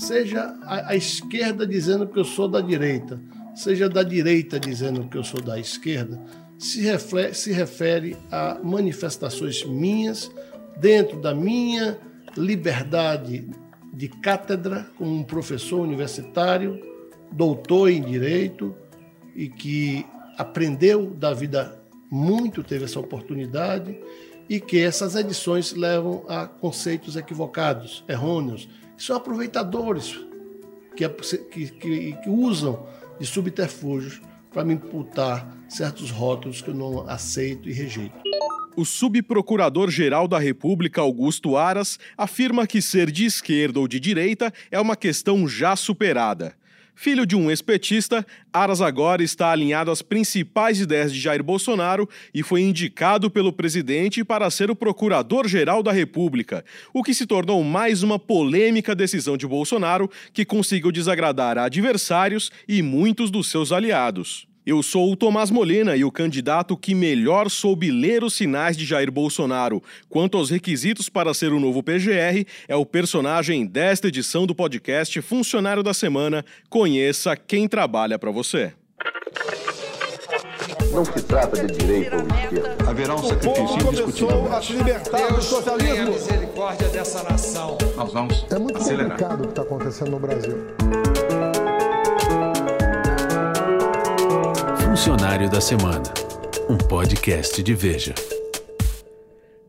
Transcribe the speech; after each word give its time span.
seja 0.00 0.56
a, 0.62 0.90
a 0.90 0.96
esquerda 0.96 1.66
dizendo 1.66 2.06
que 2.06 2.18
eu 2.18 2.24
sou 2.24 2.48
da 2.48 2.60
direita, 2.60 3.20
seja 3.54 3.88
da 3.88 4.02
direita 4.02 4.58
dizendo 4.58 5.08
que 5.08 5.16
eu 5.16 5.24
sou 5.24 5.40
da 5.40 5.58
esquerda, 5.58 6.20
se, 6.58 6.82
se 7.32 7.52
refere 7.52 8.16
a 8.30 8.58
manifestações 8.62 9.64
minhas 9.64 10.30
dentro 10.78 11.20
da 11.20 11.34
minha 11.34 11.98
liberdade 12.36 13.48
de 13.92 14.08
cátedra 14.08 14.86
como 14.96 15.10
um 15.10 15.22
professor 15.22 15.80
universitário, 15.80 16.80
doutor 17.32 17.90
em 17.90 18.02
direito 18.02 18.74
e 19.34 19.48
que 19.48 20.06
aprendeu 20.38 21.10
da 21.10 21.32
vida 21.32 21.78
muito, 22.10 22.62
teve 22.62 22.84
essa 22.84 22.98
oportunidade 22.98 23.96
e 24.48 24.58
que 24.58 24.80
essas 24.80 25.14
edições 25.14 25.72
levam 25.72 26.24
a 26.28 26.46
conceitos 26.46 27.14
equivocados, 27.14 28.04
errôneos, 28.08 28.68
são 29.00 29.16
aproveitadores 29.16 30.18
que, 30.94 31.08
que, 31.08 31.66
que, 31.70 32.12
que 32.12 32.28
usam 32.28 32.86
de 33.18 33.26
subterfúgios 33.26 34.20
para 34.52 34.64
me 34.64 34.74
imputar 34.74 35.56
certos 35.68 36.10
rótulos 36.10 36.60
que 36.60 36.68
eu 36.68 36.74
não 36.74 37.08
aceito 37.08 37.68
e 37.68 37.72
rejeito. 37.72 38.14
O 38.76 38.84
subprocurador-geral 38.84 40.28
da 40.28 40.38
República, 40.38 41.00
Augusto 41.00 41.56
Aras, 41.56 41.98
afirma 42.16 42.66
que 42.66 42.80
ser 42.80 43.10
de 43.10 43.24
esquerda 43.24 43.80
ou 43.80 43.88
de 43.88 43.98
direita 43.98 44.52
é 44.70 44.80
uma 44.80 44.96
questão 44.96 45.46
já 45.48 45.74
superada. 45.76 46.54
Filho 47.02 47.24
de 47.24 47.34
um 47.34 47.48
ex-petista, 47.48 48.26
Aras 48.52 48.82
agora 48.82 49.22
está 49.22 49.50
alinhado 49.50 49.90
às 49.90 50.02
principais 50.02 50.80
ideias 50.80 51.10
de 51.10 51.18
Jair 51.18 51.42
Bolsonaro 51.42 52.06
e 52.34 52.42
foi 52.42 52.60
indicado 52.60 53.30
pelo 53.30 53.54
presidente 53.54 54.22
para 54.22 54.50
ser 54.50 54.70
o 54.70 54.76
procurador-geral 54.76 55.82
da 55.82 55.92
República, 55.92 56.62
o 56.92 57.02
que 57.02 57.14
se 57.14 57.24
tornou 57.24 57.64
mais 57.64 58.02
uma 58.02 58.18
polêmica 58.18 58.94
decisão 58.94 59.34
de 59.38 59.46
Bolsonaro 59.46 60.10
que 60.34 60.44
conseguiu 60.44 60.92
desagradar 60.92 61.56
adversários 61.56 62.52
e 62.68 62.82
muitos 62.82 63.30
dos 63.30 63.48
seus 63.48 63.72
aliados. 63.72 64.49
Eu 64.70 64.84
sou 64.84 65.10
o 65.10 65.16
Tomás 65.16 65.50
Molina 65.50 65.96
e 65.96 66.04
o 66.04 66.12
candidato 66.12 66.76
que 66.76 66.94
melhor 66.94 67.50
soube 67.50 67.90
ler 67.90 68.22
os 68.22 68.34
sinais 68.34 68.76
de 68.76 68.84
Jair 68.86 69.10
Bolsonaro 69.10 69.82
quanto 70.08 70.38
aos 70.38 70.48
requisitos 70.48 71.08
para 71.08 71.34
ser 71.34 71.52
o 71.52 71.58
novo 71.58 71.82
PGR 71.82 72.46
é 72.68 72.76
o 72.76 72.86
personagem 72.86 73.66
desta 73.66 74.06
edição 74.06 74.46
do 74.46 74.54
podcast 74.54 75.20
Funcionário 75.22 75.82
da 75.82 75.92
Semana. 75.92 76.44
Conheça 76.68 77.36
quem 77.36 77.66
trabalha 77.66 78.16
para 78.16 78.30
você. 78.30 78.72
Não 80.92 81.04
se 81.04 81.20
trata 81.24 81.66
de 81.66 81.76
direito 81.76 82.14
ou 82.14 82.22
esquerda. 82.22 82.76
Haverá 82.88 83.16
um 83.16 83.24
sacrifício 83.24 83.88
indiscutível. 83.88 84.52
a 84.52 84.62
se 84.62 84.72
libertar 84.74 85.32
do 85.34 85.42
socialismo. 85.42 86.02
a 86.02 86.10
misericórdia 86.12 86.88
dessa 86.90 87.24
nação. 87.24 87.76
Nós 87.96 88.12
vamos 88.12 88.46
É 88.48 88.56
muito 88.56 88.76
acelerar. 88.76 89.18
complicado 89.18 89.40
o 89.40 89.42
que 89.42 89.48
está 89.48 89.62
acontecendo 89.62 90.10
no 90.12 90.20
Brasil. 90.20 90.56
Funcionário 95.00 95.48
da 95.48 95.62
Semana, 95.62 96.12
um 96.68 96.76
podcast 96.76 97.62
de 97.62 97.74
Veja. 97.74 98.14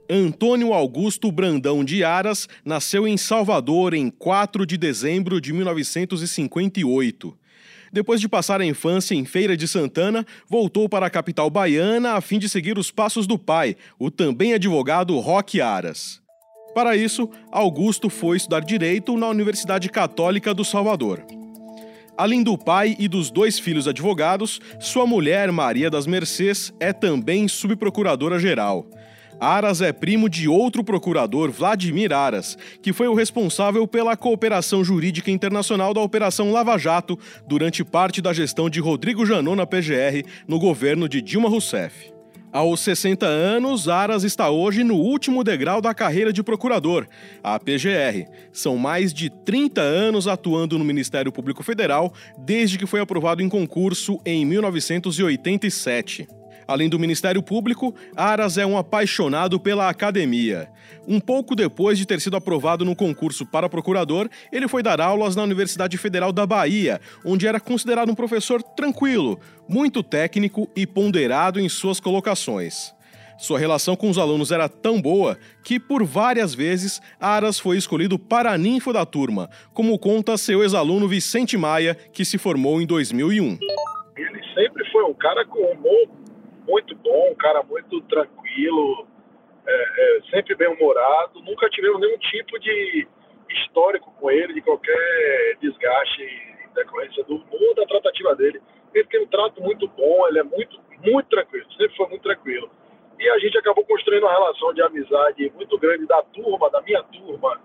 Antônio 0.10 0.74
Augusto 0.74 1.32
Brandão 1.32 1.86
de 1.86 2.04
Aras 2.04 2.50
nasceu 2.66 3.08
em 3.08 3.16
Salvador 3.16 3.94
em 3.94 4.10
4 4.10 4.66
de 4.66 4.76
dezembro 4.76 5.40
de 5.40 5.54
1958. 5.54 7.34
Depois 7.94 8.20
de 8.20 8.28
passar 8.28 8.60
a 8.60 8.66
infância 8.66 9.16
em 9.16 9.24
Feira 9.24 9.56
de 9.56 9.70
Santana, 9.70 10.28
voltou 10.50 10.90
para 10.90 11.06
a 11.06 11.10
capital 11.10 11.50
baiana 11.50 12.16
a 12.16 12.20
fim 12.20 12.38
de 12.38 12.50
seguir 12.50 12.78
os 12.78 12.92
passos 12.92 13.26
do 13.26 13.40
pai, 13.40 13.78
o 13.98 14.12
também 14.12 14.52
advogado 14.54 15.18
Roque 15.18 15.62
Aras. 15.62 16.22
Para 16.76 16.98
isso, 16.98 17.30
Augusto 17.50 18.10
foi 18.10 18.36
estudar 18.36 18.66
direito 18.66 19.16
na 19.16 19.30
Universidade 19.30 19.88
Católica 19.88 20.54
do 20.54 20.66
Salvador. 20.66 21.24
Além 22.18 22.44
do 22.44 22.58
pai 22.58 22.96
e 23.00 23.08
dos 23.08 23.32
dois 23.32 23.58
filhos 23.58 23.88
advogados, 23.88 24.60
sua 24.80 25.08
mulher, 25.08 25.52
Maria 25.52 25.90
das 25.90 26.06
Mercês, 26.06 26.74
é 26.80 26.94
também 26.94 27.48
subprocuradora-geral. 27.48 28.86
Aras 29.40 29.82
é 29.82 29.92
primo 29.92 30.30
de 30.30 30.48
outro 30.48 30.84
procurador, 30.84 31.50
Vladimir 31.50 32.14
Aras, 32.14 32.56
que 32.80 32.94
foi 32.94 33.08
o 33.08 33.16
responsável 33.16 33.88
pela 33.88 34.16
cooperação 34.16 34.84
jurídica 34.84 35.32
internacional 35.32 35.96
da 35.96 36.02
Operação 36.02 36.52
Lava 36.52 36.78
Jato 36.78 37.18
durante 37.48 37.84
parte 37.84 38.22
da 38.22 38.34
gestão 38.34 38.70
de 38.70 38.80
Rodrigo 38.80 39.26
Janot 39.26 39.58
na 39.58 39.66
PGR 39.66 40.24
no 40.48 40.60
governo 40.60 41.10
de 41.10 41.24
Dilma 41.24 41.50
Rousseff. 41.50 42.21
Aos 42.52 42.82
60 42.82 43.26
anos, 43.26 43.88
Aras 43.88 44.26
está 44.26 44.50
hoje 44.50 44.84
no 44.84 44.96
último 44.96 45.42
degrau 45.42 45.80
da 45.80 45.94
carreira 45.94 46.34
de 46.34 46.44
procurador, 46.44 47.08
a 47.42 47.58
PGR. 47.58 48.28
São 48.52 48.78
mais 48.78 49.14
de 49.14 49.30
30 49.30 49.80
anos 49.80 50.28
atuando 50.28 50.78
no 50.78 50.84
Ministério 50.84 51.32
Público 51.32 51.64
Federal, 51.64 52.14
desde 52.38 52.78
que 52.78 52.86
foi 52.86 53.00
aprovado 53.00 53.42
em 53.42 53.48
concurso 53.48 54.20
em 54.26 54.46
1987. 54.46 56.41
Além 56.72 56.88
do 56.88 56.98
Ministério 56.98 57.44
Público, 57.44 57.94
Aras 58.16 58.58
é 58.58 58.66
um 58.66 58.78
apaixonado 58.78 59.60
pela 59.60 59.90
academia. 59.90 60.70
Um 61.06 61.20
pouco 61.20 61.54
depois 61.54 61.98
de 61.98 62.06
ter 62.06 62.22
sido 62.22 62.38
aprovado 62.38 62.86
no 62.86 62.96
concurso 62.96 63.46
para 63.46 63.68
procurador, 63.68 64.30
ele 64.52 64.70
foi 64.70 64.82
dar 64.82 65.02
aulas 65.02 65.36
na 65.36 65.44
Universidade 65.44 65.98
Federal 65.98 66.32
da 66.32 66.46
Bahia, 66.46 67.02
onde 67.26 67.46
era 67.46 67.60
considerado 67.60 68.10
um 68.10 68.16
professor 68.16 68.64
tranquilo, 68.64 69.38
muito 69.68 70.02
técnico 70.02 70.70
e 70.74 70.88
ponderado 70.88 71.60
em 71.60 71.68
suas 71.68 72.00
colocações. 72.00 72.94
Sua 73.38 73.60
relação 73.60 73.96
com 73.96 74.10
os 74.10 74.18
alunos 74.18 74.52
era 74.52 74.70
tão 74.70 75.02
boa 75.02 75.38
que, 75.64 75.80
por 75.80 76.06
várias 76.06 76.54
vezes, 76.54 77.02
Aras 77.20 77.60
foi 77.60 77.76
escolhido 77.76 78.18
paraninfo 78.18 78.94
da 78.94 79.06
turma, 79.06 79.50
como 79.74 79.98
conta 80.00 80.38
seu 80.38 80.62
ex-aluno 80.62 81.08
Vicente 81.08 81.58
Maia, 81.58 81.96
que 82.14 82.24
se 82.24 82.38
formou 82.38 82.82
em 82.82 82.86
2001. 82.86 83.58
Ele 84.16 84.42
sempre 84.54 84.90
foi 84.92 85.04
um 85.04 85.14
cara 85.16 85.44
com 85.46 85.60
humor 85.60 86.21
muito 86.72 86.96
bom, 86.96 87.32
um 87.32 87.36
cara 87.36 87.62
muito 87.62 88.02
tranquilo, 88.04 89.06
é, 89.68 90.18
é, 90.18 90.22
sempre 90.32 90.56
bem-humorado. 90.56 91.42
Nunca 91.42 91.70
tivemos 91.70 92.00
nenhum 92.00 92.18
tipo 92.18 92.58
de 92.60 93.08
histórico 93.50 94.10
com 94.14 94.32
ele, 94.32 94.54
de 94.54 94.62
qualquer 94.62 95.58
desgaste 95.60 96.24
em 96.24 96.74
decorrência 96.74 97.24
do 97.26 97.36
humor, 97.36 97.76
da 97.76 97.86
tratativa 97.86 98.34
dele. 98.36 98.62
Ele 98.94 99.08
tem 99.08 99.22
um 99.22 99.28
trato 99.28 99.62
muito 99.62 99.86
bom, 99.90 100.28
ele 100.30 100.40
é 100.40 100.44
muito, 100.44 100.80
muito 101.04 101.28
tranquilo, 101.28 101.70
sempre 101.74 101.96
foi 101.98 102.08
muito 102.08 102.24
tranquilo. 102.24 102.72
E 103.20 103.30
a 103.30 103.38
gente 103.40 103.58
acabou 103.58 103.86
construindo 103.86 104.24
uma 104.24 104.32
relação 104.32 104.74
de 104.74 104.82
amizade 104.82 105.52
muito 105.54 105.78
grande 105.78 106.08
da 106.08 106.24
turma, 106.24 106.70
da 106.70 106.82
minha 106.82 107.04
turma, 107.04 107.62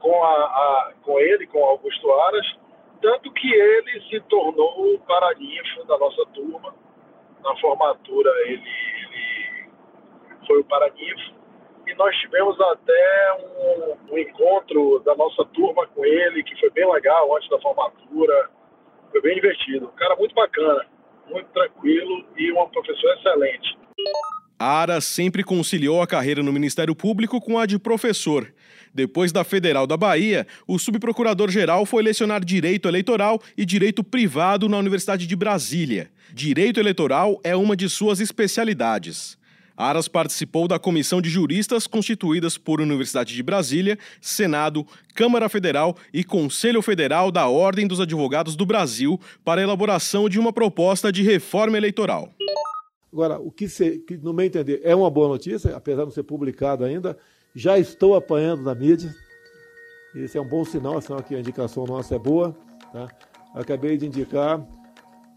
com, 0.00 0.24
a, 0.24 0.28
a 0.28 0.92
com 1.02 1.18
ele, 1.20 1.46
com 1.46 1.64
Augusto 1.64 2.12
Aras, 2.12 2.46
tanto 3.00 3.32
que 3.32 3.52
ele 3.52 4.00
se 4.10 4.20
tornou 4.22 4.94
o 4.94 4.98
paraninfo 5.00 5.84
da 5.86 5.96
nossa 5.96 6.26
turma. 6.26 6.81
Na 7.42 7.56
formatura 7.56 8.30
ele, 8.46 8.62
ele 9.04 9.70
foi 10.46 10.60
o 10.60 10.64
paraninfo 10.64 11.42
e 11.86 11.94
nós 11.94 12.16
tivemos 12.16 12.58
até 12.60 13.36
um, 13.40 14.14
um 14.14 14.18
encontro 14.18 15.00
da 15.04 15.14
nossa 15.14 15.44
turma 15.46 15.86
com 15.88 16.04
ele, 16.04 16.42
que 16.42 16.58
foi 16.58 16.70
bem 16.70 16.90
legal 16.90 17.36
antes 17.36 17.48
da 17.50 17.60
formatura, 17.60 18.50
foi 19.10 19.20
bem 19.20 19.34
divertido. 19.34 19.86
Um 19.86 19.96
cara 19.96 20.16
muito 20.16 20.34
bacana, 20.34 20.86
muito 21.28 21.48
tranquilo 21.48 22.24
e 22.36 22.52
um 22.52 22.68
professor 22.68 23.14
excelente. 23.18 23.78
Aras 24.58 25.04
sempre 25.04 25.42
conciliou 25.42 26.00
a 26.00 26.06
carreira 26.06 26.42
no 26.42 26.52
Ministério 26.52 26.94
Público 26.94 27.40
com 27.40 27.58
a 27.58 27.66
de 27.66 27.78
professor. 27.78 28.46
Depois 28.94 29.32
da 29.32 29.42
Federal 29.42 29.86
da 29.86 29.96
Bahia, 29.96 30.46
o 30.66 30.78
subprocurador-geral 30.78 31.86
foi 31.86 32.02
lecionar 32.02 32.44
Direito 32.44 32.88
Eleitoral 32.88 33.40
e 33.56 33.64
Direito 33.64 34.04
Privado 34.04 34.68
na 34.68 34.78
Universidade 34.78 35.26
de 35.26 35.34
Brasília. 35.34 36.10
Direito 36.32 36.78
Eleitoral 36.78 37.40
é 37.42 37.56
uma 37.56 37.74
de 37.74 37.88
suas 37.88 38.20
especialidades. 38.20 39.38
Aras 39.74 40.06
participou 40.06 40.68
da 40.68 40.78
comissão 40.78 41.22
de 41.22 41.30
juristas 41.30 41.86
constituídas 41.86 42.58
por 42.58 42.80
Universidade 42.80 43.34
de 43.34 43.42
Brasília, 43.42 43.98
Senado, 44.20 44.86
Câmara 45.14 45.48
Federal 45.48 45.96
e 46.12 46.22
Conselho 46.22 46.82
Federal 46.82 47.30
da 47.32 47.48
Ordem 47.48 47.86
dos 47.86 48.00
Advogados 48.00 48.54
do 48.54 48.66
Brasil 48.66 49.18
para 49.42 49.60
a 49.60 49.64
elaboração 49.64 50.28
de 50.28 50.38
uma 50.38 50.52
proposta 50.52 51.10
de 51.10 51.22
reforma 51.22 51.78
eleitoral. 51.78 52.32
Agora, 53.12 53.38
o 53.38 53.50
que, 53.50 53.68
se, 53.68 53.98
que, 53.98 54.16
no 54.16 54.32
meu 54.32 54.46
entender, 54.46 54.80
é 54.84 54.94
uma 54.94 55.10
boa 55.10 55.28
notícia, 55.28 55.76
apesar 55.76 56.02
de 56.02 56.06
não 56.06 56.12
ser 56.12 56.22
publicado 56.22 56.84
ainda, 56.84 57.18
já 57.54 57.78
estou 57.78 58.16
apanhando 58.16 58.62
na 58.62 58.74
mídia. 58.74 59.14
Esse 60.14 60.38
é 60.38 60.40
um 60.40 60.46
bom 60.46 60.64
sinal, 60.64 61.00
sinal 61.00 61.22
que 61.22 61.34
a 61.34 61.40
indicação 61.40 61.84
nossa 61.84 62.14
é 62.14 62.18
boa. 62.18 62.54
Tá? 62.92 63.08
Acabei 63.54 63.96
de 63.96 64.06
indicar 64.06 64.64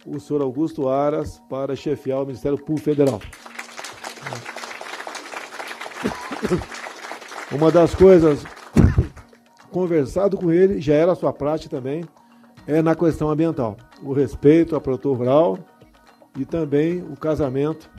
o 0.06 0.20
senhor 0.20 0.42
Augusto 0.42 0.88
Aras 0.88 1.42
para 1.50 1.76
chefiar 1.76 2.22
o 2.22 2.26
Ministério 2.26 2.58
Público 2.58 2.82
Federal. 2.82 3.20
Uma 7.52 7.72
das 7.72 7.96
coisas, 7.96 8.44
conversado 9.72 10.38
com 10.38 10.52
ele, 10.52 10.82
já 10.82 10.94
era 10.94 11.12
a 11.12 11.16
sua 11.16 11.34
prática 11.34 11.78
também, 11.78 12.04
é 12.68 12.82
na 12.82 12.96
questão 12.96 13.30
ambiental. 13.30 13.78
O 14.02 14.14
respeito 14.14 14.76
ao 14.76 14.82
produtor 14.82 15.18
rural 15.18 15.60
e 16.38 16.46
também 16.46 17.02
o 17.02 17.16
casamento 17.16 17.90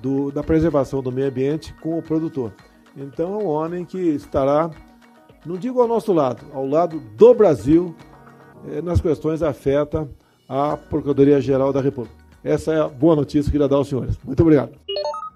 do, 0.00 0.30
da 0.30 0.42
preservação 0.42 1.02
do 1.02 1.10
meio 1.10 1.28
ambiente 1.28 1.74
com 1.74 1.98
o 1.98 2.02
produtor. 2.02 2.52
Então 2.98 3.40
é 3.40 3.44
um 3.44 3.46
homem 3.46 3.84
que 3.84 3.98
estará 3.98 4.70
não 5.46 5.56
digo 5.56 5.80
ao 5.80 5.88
nosso 5.88 6.12
lado, 6.12 6.44
ao 6.52 6.66
lado 6.66 7.00
do 7.16 7.32
Brasil, 7.32 7.94
eh, 8.68 8.82
nas 8.82 9.00
questões 9.00 9.42
afeta 9.42 10.08
a 10.48 10.76
Procuradoria-Geral 10.76 11.72
da 11.72 11.80
República. 11.80 12.14
Essa 12.42 12.72
é 12.72 12.80
a 12.80 12.88
boa 12.88 13.16
notícia 13.16 13.44
que 13.44 13.52
queria 13.52 13.68
dar 13.68 13.76
aos 13.76 13.88
senhores. 13.88 14.18
Muito 14.24 14.40
obrigado. 14.42 14.72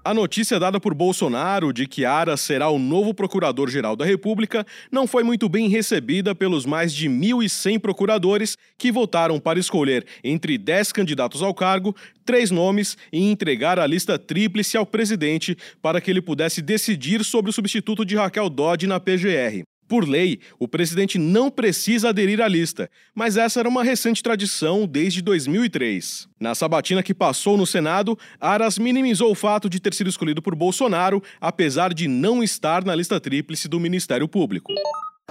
A 0.05 0.13
notícia 0.13 0.59
dada 0.59 0.81
por 0.81 0.93
Bolsonaro 0.93 1.71
de 1.71 1.87
que 1.87 2.03
Aras 2.03 2.41
será 2.41 2.67
o 2.67 2.77
novo 2.77 3.13
procurador-geral 3.13 3.95
da 3.95 4.03
República 4.03 4.67
não 4.91 5.07
foi 5.07 5.23
muito 5.23 5.47
bem 5.47 5.69
recebida 5.69 6.35
pelos 6.35 6.65
mais 6.65 6.93
de 6.93 7.07
1.100 7.07 7.79
procuradores 7.79 8.57
que 8.77 8.91
votaram 8.91 9.39
para 9.39 9.59
escolher 9.59 10.05
entre 10.21 10.57
10 10.57 10.91
candidatos 10.91 11.41
ao 11.41 11.53
cargo, 11.53 11.95
três 12.25 12.51
nomes 12.51 12.97
e 13.13 13.31
entregar 13.31 13.79
a 13.79 13.87
lista 13.87 14.19
tríplice 14.19 14.75
ao 14.75 14.85
presidente 14.85 15.57
para 15.81 16.01
que 16.01 16.11
ele 16.11 16.21
pudesse 16.21 16.61
decidir 16.61 17.23
sobre 17.23 17.49
o 17.49 17.53
substituto 17.53 18.03
de 18.03 18.17
Raquel 18.17 18.49
Dodge 18.49 18.85
na 18.85 18.99
PGR. 18.99 19.63
Por 19.87 20.07
lei, 20.07 20.39
o 20.57 20.67
presidente 20.67 21.17
não 21.17 21.49
precisa 21.49 22.09
aderir 22.09 22.41
à 22.41 22.47
lista, 22.47 22.89
mas 23.13 23.37
essa 23.37 23.59
era 23.59 23.69
uma 23.69 23.83
recente 23.83 24.23
tradição 24.23 24.87
desde 24.87 25.21
2003. 25.21 26.27
Na 26.39 26.55
sabatina 26.55 27.03
que 27.03 27.13
passou 27.13 27.57
no 27.57 27.65
Senado, 27.65 28.17
Aras 28.39 28.77
minimizou 28.77 29.31
o 29.31 29.35
fato 29.35 29.69
de 29.69 29.79
ter 29.79 29.93
sido 29.93 30.09
escolhido 30.09 30.41
por 30.41 30.55
Bolsonaro, 30.55 31.21
apesar 31.39 31.93
de 31.93 32.07
não 32.07 32.43
estar 32.43 32.83
na 32.83 32.95
lista 32.95 33.19
tríplice 33.19 33.67
do 33.67 33.79
Ministério 33.79 34.27
Público. 34.27 34.73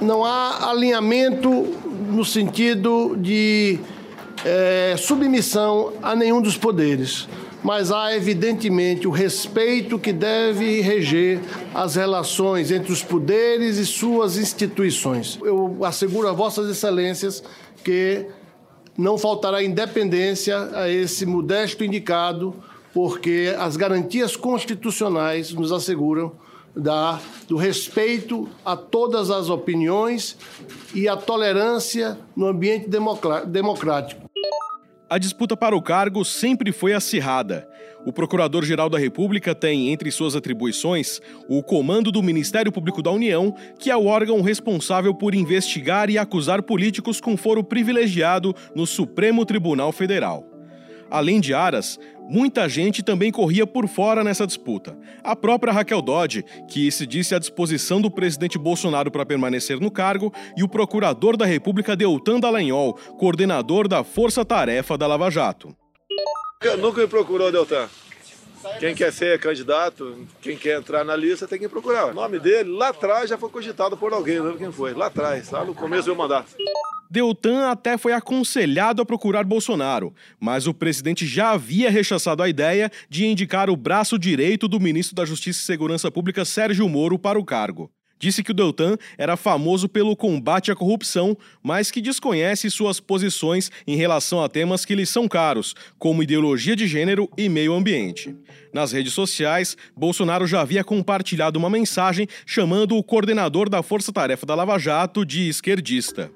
Não 0.01 0.25
há 0.25 0.71
alinhamento 0.71 1.49
no 2.11 2.25
sentido 2.25 3.17
de 3.17 3.79
é, 4.45 4.97
submissão 4.99 5.93
a 6.03 6.17
nenhum 6.17 6.41
dos 6.41 6.57
poderes 6.57 7.29
mas 7.63 7.93
há 7.93 8.15
evidentemente 8.15 9.07
o 9.07 9.11
respeito 9.11 9.99
que 9.99 10.13
deve 10.13 10.81
reger 10.81 11.41
as 11.75 11.95
relações 11.95 12.71
entre 12.71 12.93
os 12.93 13.03
poderes 13.03 13.79
e 13.79 13.87
suas 13.87 14.37
instituições. 14.37 15.39
Eu 15.43 15.85
asseguro 15.85 16.29
a 16.29 16.33
Vossas 16.33 16.69
Excelências 16.69 17.43
que 17.85 18.27
não 18.97 19.17
faltará 19.17 19.63
independência 19.63 20.59
a 20.75 20.89
esse 20.89 21.25
modesto 21.25 21.85
indicado, 21.85 22.55
porque 22.93 23.55
as 23.59 23.77
garantias 23.77 24.37
constitucionais 24.37 25.53
nos 25.53 25.73
asseguram 25.73 26.33
da, 26.75 27.21
do 27.49 27.57
respeito 27.57 28.49
a 28.65 28.77
todas 28.77 29.31
as 29.31 29.49
opiniões 29.49 30.37
e 30.95 31.09
a 31.09 31.17
tolerância 31.17 32.19
no 32.35 32.47
ambiente 32.47 32.89
democrático. 33.47 34.32
A 35.13 35.19
disputa 35.19 35.55
para 35.55 35.77
o 35.77 35.83
cargo 35.83 36.25
sempre 36.25 36.73
foi 36.73 36.95
acirrada. 36.95 37.69
O 38.03 38.11
Procurador-Geral 38.11 38.89
da 38.89 38.99
República 38.99 39.55
tem, 39.55 39.91
entre 39.91 40.11
suas 40.11 40.35
atribuições, 40.35 41.21
o 41.47 41.63
comando 41.63 42.11
do 42.11 42.23
Ministério 42.23 42.73
Público 42.73 43.03
da 43.03 43.11
União, 43.11 43.55
que 43.79 43.91
é 43.91 43.97
o 43.97 44.07
órgão 44.07 44.41
responsável 44.41 45.15
por 45.15 45.35
investigar 45.35 46.09
e 46.09 46.17
acusar 46.17 46.63
políticos 46.63 47.21
com 47.21 47.37
foro 47.37 47.63
privilegiado 47.63 48.57
no 48.75 48.87
Supremo 48.87 49.45
Tribunal 49.45 49.93
Federal. 49.93 50.47
Além 51.11 51.43
de 51.43 51.53
Aras, 51.53 51.99
muita 52.33 52.67
gente 52.67 53.03
também 53.03 53.31
corria 53.31 53.67
por 53.67 53.87
fora 53.87 54.25
nessa 54.25 54.47
disputa. 54.47 54.97
A 55.23 55.37
própria 55.37 55.73
Raquel 55.73 56.01
Dodge, 56.01 56.43
que 56.67 56.91
se 56.91 57.07
disse 57.07 57.35
à 57.35 57.39
disposição 57.39 58.01
do 58.01 58.11
presidente 58.11 58.59
Bolsonaro 58.59 59.11
para 59.11 59.27
permanecer 59.27 59.79
no 59.79 59.91
cargo, 59.91 60.33
e 60.57 60.63
o 60.63 60.69
procurador 60.69 61.37
da 61.37 61.45
República 61.45 61.95
Deltan 61.95 62.41
Dallagnol, 62.41 62.95
coordenador 63.19 63.87
da 63.87 64.03
Força 64.03 64.45
Tarefa 64.47 64.97
da 64.97 65.07
Lava 65.07 65.31
Jato. 65.31 65.77
Nunca 66.79 67.03
me 67.03 67.07
procurou, 67.07 67.53
Deltan. 67.53 67.87
Quem 68.79 68.95
quer 68.95 69.13
ser 69.13 69.39
candidato, 69.39 70.27
quem 70.41 70.57
quer 70.57 70.79
entrar 70.79 71.05
na 71.05 71.17
lista, 71.17 71.47
tem 71.47 71.59
que 71.59 71.69
procurar. 71.69 72.13
O 72.13 72.15
nome 72.15 72.39
dele, 72.39 72.71
lá 72.71 72.89
atrás, 72.89 73.29
já 73.29 73.37
foi 73.37 73.51
cogitado 73.51 73.97
por 73.97 74.13
alguém, 74.13 74.37
não 74.37 74.45
lembro 74.45 74.59
quem 74.59 74.73
foi. 74.73 74.95
Lá 74.95 75.07
atrás, 75.07 75.51
lá 75.51 75.65
no 75.65 75.75
começo 75.75 76.07
do 76.09 76.17
mandato. 76.17 76.55
Deltan 77.13 77.69
até 77.69 77.99
foi 77.99 78.15
aconselhado 78.15 79.03
a 79.03 79.05
procurar 79.05 79.45
Bolsonaro, 79.45 80.15
mas 80.41 80.67
o 80.67 80.73
presidente 80.73 81.27
já 81.27 81.51
havia 81.51 81.91
rechaçado 81.91 82.43
a 82.43 82.49
ideia 82.49 82.91
de 83.07 83.27
indicar 83.27 83.69
o 83.69 83.77
braço 83.77 84.19
direito 84.19 84.67
do 84.67 84.81
ministro 84.81 85.15
da 85.15 85.27
Justiça 85.27 85.61
e 85.61 85.67
Segurança 85.67 86.11
Pública, 86.11 86.43
Sérgio 86.43 86.89
Moro, 86.89 87.19
para 87.19 87.39
o 87.39 87.45
cargo. 87.45 87.91
Disse 88.19 88.43
que 88.43 88.53
o 88.53 88.55
Deltan 88.55 88.97
era 89.19 89.37
famoso 89.37 89.91
pelo 89.91 90.17
combate 90.17 90.73
à 90.73 90.75
corrupção, 90.75 91.37
mas 91.63 91.91
que 91.91 92.01
desconhece 92.01 92.71
suas 92.71 92.99
posições 92.99 93.71
em 93.87 93.95
relação 93.95 94.43
a 94.43 94.49
temas 94.49 94.87
que 94.87 94.95
lhe 94.95 95.05
são 95.05 95.29
caros, 95.29 95.75
como 95.99 96.23
ideologia 96.23 96.75
de 96.75 96.87
gênero 96.87 97.29
e 97.37 97.47
meio 97.47 97.75
ambiente. 97.75 98.35
Nas 98.73 98.93
redes 98.93 99.13
sociais, 99.13 99.77
Bolsonaro 99.95 100.47
já 100.47 100.63
havia 100.63 100.83
compartilhado 100.83 101.59
uma 101.59 101.69
mensagem 101.69 102.27
chamando 102.47 102.97
o 102.97 103.05
coordenador 103.05 103.69
da 103.69 103.83
Força 103.83 104.11
Tarefa 104.11 104.47
da 104.47 104.55
Lava 104.55 104.79
Jato 104.79 105.27
de 105.27 105.47
esquerdista 105.47 106.31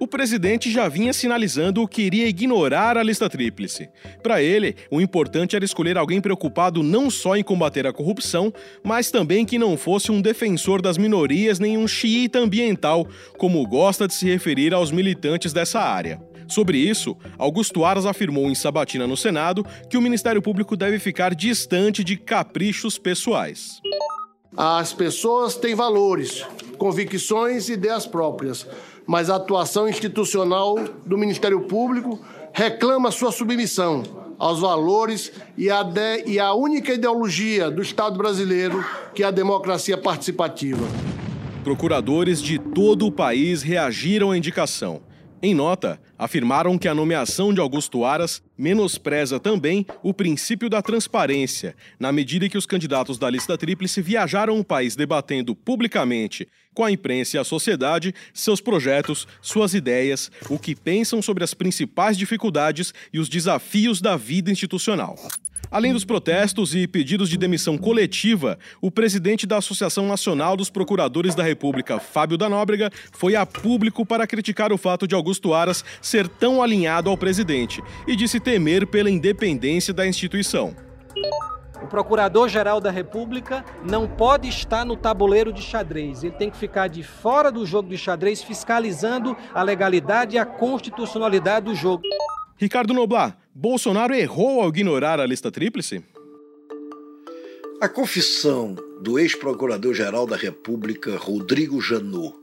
o 0.00 0.06
presidente 0.06 0.70
já 0.70 0.88
vinha 0.88 1.12
sinalizando 1.12 1.86
que 1.86 2.00
iria 2.00 2.26
ignorar 2.26 2.96
a 2.96 3.02
lista 3.02 3.28
tríplice. 3.28 3.90
Para 4.22 4.42
ele, 4.42 4.74
o 4.90 4.98
importante 4.98 5.54
era 5.54 5.64
escolher 5.64 5.98
alguém 5.98 6.22
preocupado 6.22 6.82
não 6.82 7.10
só 7.10 7.36
em 7.36 7.44
combater 7.44 7.86
a 7.86 7.92
corrupção, 7.92 8.50
mas 8.82 9.10
também 9.10 9.44
que 9.44 9.58
não 9.58 9.76
fosse 9.76 10.10
um 10.10 10.22
defensor 10.22 10.80
das 10.80 10.96
minorias 10.96 11.58
nem 11.58 11.76
um 11.76 11.86
xiita 11.86 12.38
ambiental, 12.38 13.06
como 13.36 13.66
gosta 13.66 14.08
de 14.08 14.14
se 14.14 14.24
referir 14.24 14.72
aos 14.72 14.90
militantes 14.90 15.52
dessa 15.52 15.80
área. 15.80 16.18
Sobre 16.48 16.78
isso, 16.78 17.14
Augusto 17.36 17.84
Aras 17.84 18.06
afirmou 18.06 18.50
em 18.50 18.54
Sabatina 18.54 19.06
no 19.06 19.18
Senado 19.18 19.64
que 19.90 19.98
o 19.98 20.02
Ministério 20.02 20.40
Público 20.40 20.78
deve 20.78 20.98
ficar 20.98 21.34
distante 21.34 22.02
de 22.02 22.16
caprichos 22.16 22.98
pessoais. 22.98 23.80
As 24.56 24.92
pessoas 24.92 25.54
têm 25.54 25.76
valores, 25.76 26.44
convicções 26.76 27.68
e 27.68 27.74
ideias 27.74 28.04
próprias 28.04 28.66
mas 29.10 29.28
a 29.28 29.34
atuação 29.34 29.88
institucional 29.88 30.76
do 31.04 31.18
Ministério 31.18 31.62
Público 31.62 32.20
reclama 32.52 33.10
sua 33.10 33.32
submissão 33.32 34.04
aos 34.38 34.60
valores 34.60 35.32
e 35.58 35.68
à, 35.68 35.82
de, 35.82 36.40
única 36.54 36.94
ideologia 36.94 37.72
do 37.72 37.82
Estado 37.82 38.16
brasileiro, 38.16 38.84
que 39.12 39.24
é 39.24 39.26
a 39.26 39.32
democracia 39.32 39.98
participativa. 39.98 40.86
Procuradores 41.64 42.40
de 42.40 42.56
todo 42.60 43.04
o 43.04 43.10
país 43.10 43.62
reagiram 43.62 44.30
à 44.30 44.38
indicação. 44.38 45.02
Em 45.42 45.56
nota, 45.56 46.00
afirmaram 46.16 46.78
que 46.78 46.86
a 46.86 46.94
nomeação 46.94 47.52
de 47.52 47.60
Augusto 47.60 48.04
Aras 48.04 48.40
menospreza 48.56 49.40
também 49.40 49.84
o 50.04 50.14
princípio 50.14 50.70
da 50.70 50.80
transparência, 50.80 51.74
na 51.98 52.12
medida 52.12 52.48
que 52.48 52.58
os 52.58 52.66
candidatos 52.66 53.18
da 53.18 53.28
lista 53.28 53.58
tríplice 53.58 54.00
viajaram 54.00 54.60
o 54.60 54.64
país 54.64 54.94
debatendo 54.94 55.56
publicamente 55.56 56.46
com 56.74 56.84
a 56.84 56.90
imprensa 56.90 57.36
e 57.36 57.40
a 57.40 57.44
sociedade 57.44 58.14
seus 58.32 58.60
projetos, 58.60 59.26
suas 59.40 59.74
ideias, 59.74 60.30
o 60.48 60.58
que 60.58 60.74
pensam 60.74 61.20
sobre 61.20 61.44
as 61.44 61.54
principais 61.54 62.16
dificuldades 62.16 62.94
e 63.12 63.18
os 63.18 63.28
desafios 63.28 64.00
da 64.00 64.16
vida 64.16 64.50
institucional. 64.50 65.16
Além 65.70 65.92
dos 65.92 66.04
protestos 66.04 66.74
e 66.74 66.86
pedidos 66.88 67.28
de 67.28 67.36
demissão 67.36 67.78
coletiva, 67.78 68.58
o 68.80 68.90
presidente 68.90 69.46
da 69.46 69.58
Associação 69.58 70.08
Nacional 70.08 70.56
dos 70.56 70.68
Procuradores 70.68 71.34
da 71.34 71.44
República, 71.44 72.00
Fábio 72.00 72.36
da 72.36 72.48
Nóbrega, 72.48 72.90
foi 73.12 73.36
a 73.36 73.46
público 73.46 74.04
para 74.04 74.26
criticar 74.26 74.72
o 74.72 74.78
fato 74.78 75.06
de 75.06 75.14
Augusto 75.14 75.54
Aras 75.54 75.84
ser 76.02 76.26
tão 76.26 76.60
alinhado 76.60 77.08
ao 77.08 77.16
presidente 77.16 77.80
e 78.06 78.16
disse 78.16 78.40
temer 78.40 78.84
pela 78.84 79.10
independência 79.10 79.94
da 79.94 80.06
instituição. 80.06 80.74
O 81.82 81.86
Procurador-Geral 81.86 82.80
da 82.80 82.90
República 82.90 83.64
não 83.82 84.06
pode 84.06 84.48
estar 84.48 84.84
no 84.84 84.96
tabuleiro 84.96 85.52
de 85.52 85.62
xadrez. 85.62 86.22
Ele 86.22 86.34
tem 86.34 86.50
que 86.50 86.56
ficar 86.56 86.88
de 86.88 87.02
fora 87.02 87.50
do 87.50 87.64
jogo 87.64 87.88
de 87.88 87.96
xadrez, 87.96 88.42
fiscalizando 88.42 89.36
a 89.54 89.62
legalidade 89.62 90.36
e 90.36 90.38
a 90.38 90.44
constitucionalidade 90.44 91.66
do 91.66 91.74
jogo. 91.74 92.02
Ricardo 92.56 92.92
Noblar, 92.92 93.38
Bolsonaro 93.54 94.14
errou 94.14 94.60
ao 94.60 94.68
ignorar 94.68 95.18
a 95.18 95.26
lista 95.26 95.50
tríplice? 95.50 96.04
A 97.80 97.88
confissão 97.88 98.76
do 99.00 99.18
ex-procurador-geral 99.18 100.26
da 100.26 100.36
República, 100.36 101.16
Rodrigo 101.16 101.80
Janot, 101.80 102.36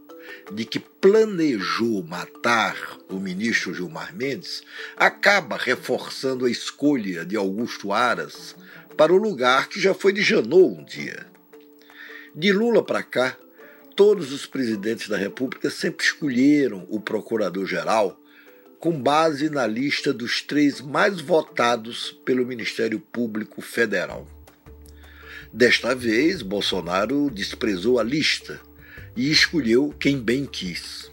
de 0.52 0.66
que 0.66 0.80
planejou 0.80 2.04
matar 2.04 2.76
o 3.10 3.20
ministro 3.20 3.74
Gilmar 3.74 4.16
Mendes, 4.16 4.64
acaba 4.96 5.58
reforçando 5.58 6.46
a 6.46 6.50
escolha 6.50 7.24
de 7.24 7.36
Augusto 7.36 7.94
Aras 7.94 8.56
para 8.98 9.14
o 9.14 9.18
lugar 9.18 9.70
que 9.70 9.80
já 9.80 9.94
foi 9.94 10.12
de 10.12 10.24
Janot 10.24 10.80
um 10.80 10.84
dia. 10.84 11.28
De 12.36 12.52
Lula 12.52 12.84
para 12.84 13.04
cá, 13.04 13.38
todos 13.96 14.32
os 14.32 14.48
presidentes 14.48 15.08
da 15.08 15.16
República 15.16 15.70
sempre 15.70 16.04
escolheram 16.04 16.88
o 16.90 17.00
procurador-geral 17.00 18.20
com 18.80 19.00
base 19.00 19.50
na 19.50 19.66
lista 19.68 20.12
dos 20.12 20.42
três 20.42 20.82
mais 20.82 21.22
votados 21.22 22.12
pelo 22.26 22.46
Ministério 22.46 23.00
Público 23.00 23.62
Federal. 23.62 24.28
Desta 25.54 25.96
vez, 25.96 26.42
Bolsonaro 26.42 27.30
desprezou 27.30 28.00
a 28.00 28.04
lista 28.04 28.60
e 29.16 29.32
escolheu 29.32 29.94
quem 30.00 30.20
bem 30.20 30.46
quis. 30.46 31.12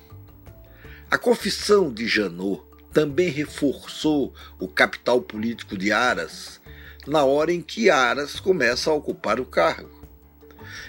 A 1.11 1.17
confissão 1.17 1.93
de 1.93 2.09
Janot 2.09 2.63
também 2.93 3.29
reforçou 3.29 4.35
o 4.59 4.69
capital 4.69 5.21
político 5.21 5.77
de 5.77 5.93
Aras 5.93 6.61
na 7.07 7.25
hora 7.25 7.53
em 7.53 7.61
que 7.61 7.91
Aras 7.91 8.41
começa 8.41 8.91
a 8.91 8.95
ocupar 8.95 9.39
o 9.41 9.45
cargo. 9.45 10.03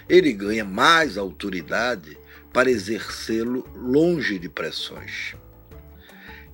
Ele 0.08 0.32
ganha 0.32 0.64
mais 0.64 1.18
autoridade 1.18 2.18
para 2.52 2.70
exercê-lo 2.70 3.68
longe 3.74 4.38
de 4.38 4.48
pressões. 4.48 5.34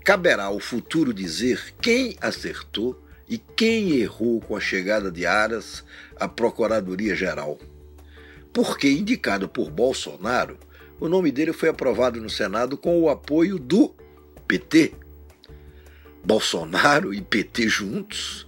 Caberá 0.05 0.45
ao 0.45 0.59
futuro 0.59 1.15
dizer 1.15 1.75
quem 1.81 2.17
acertou 2.21 3.01
e 3.29 3.39
quem 3.39 3.93
errou 3.93 4.41
com 4.41 4.57
a 4.57 4.61
chegada 4.61 5.11
de 5.11 5.25
Aras 5.25 5.85
à 6.17 6.27
Procuradoria-Geral. 6.27 7.59
Porque, 8.53 8.91
indicado 8.91 9.49
por 9.49 9.71
Bolsonaro, 9.71 10.59
o 10.99 11.09
nome 11.09 11.31
dele 11.31 11.53
foi 11.53 11.69
aprovado 11.69 12.21
no 12.21 12.29
Senado 12.29 12.77
com 12.77 13.01
o 13.01 13.09
apoio 13.09 13.59
do 13.59 13.95
PT. 14.47 14.93
Bolsonaro 16.25 17.15
e 17.15 17.21
PT 17.21 17.69
juntos? 17.69 18.47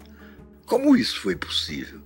Como 0.66 0.96
isso 0.96 1.20
foi 1.20 1.36
possível? 1.36 2.00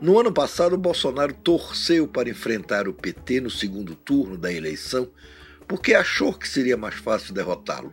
No 0.00 0.18
ano 0.18 0.32
passado, 0.32 0.76
Bolsonaro 0.76 1.32
torceu 1.32 2.06
para 2.06 2.28
enfrentar 2.28 2.86
o 2.88 2.92
PT 2.92 3.40
no 3.40 3.50
segundo 3.50 3.94
turno 3.94 4.36
da 4.36 4.52
eleição 4.52 5.10
porque 5.66 5.94
achou 5.94 6.32
que 6.32 6.48
seria 6.48 6.76
mais 6.76 6.94
fácil 6.94 7.34
derrotá-lo. 7.34 7.92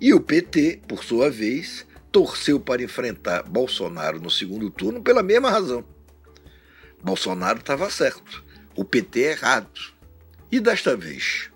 E 0.00 0.12
o 0.12 0.20
PT, 0.20 0.82
por 0.88 1.04
sua 1.04 1.30
vez, 1.30 1.86
torceu 2.10 2.58
para 2.60 2.82
enfrentar 2.82 3.44
Bolsonaro 3.44 4.20
no 4.20 4.30
segundo 4.30 4.70
turno 4.70 5.02
pela 5.02 5.22
mesma 5.22 5.50
razão. 5.50 5.84
Bolsonaro 7.02 7.58
estava 7.58 7.88
certo, 7.90 8.44
o 8.76 8.84
PT 8.84 9.20
errado. 9.20 9.94
E 10.50 10.60
desta 10.60 10.96
vez? 10.96 11.50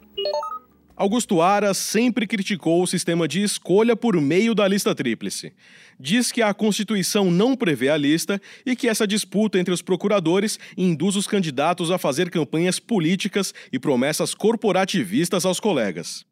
Augusto 0.96 1.40
Aras 1.40 1.78
sempre 1.78 2.26
criticou 2.26 2.82
o 2.82 2.86
sistema 2.86 3.28
de 3.28 3.42
escolha 3.42 3.94
por 3.94 4.20
meio 4.20 4.54
da 4.54 4.66
lista 4.66 4.94
tríplice. 4.94 5.52
Diz 6.00 6.30
que 6.30 6.40
a 6.40 6.54
Constituição 6.54 7.30
não 7.30 7.56
prevê 7.56 7.88
a 7.88 7.96
lista 7.96 8.40
e 8.64 8.76
que 8.76 8.88
essa 8.88 9.06
disputa 9.06 9.58
entre 9.58 9.74
os 9.74 9.82
procuradores 9.82 10.58
induz 10.76 11.16
os 11.16 11.26
candidatos 11.26 11.90
a 11.90 11.98
fazer 11.98 12.30
campanhas 12.30 12.78
políticas 12.78 13.52
e 13.72 13.78
promessas 13.80 14.32
corporativistas 14.32 15.44
aos 15.44 15.58
colegas. 15.58 16.24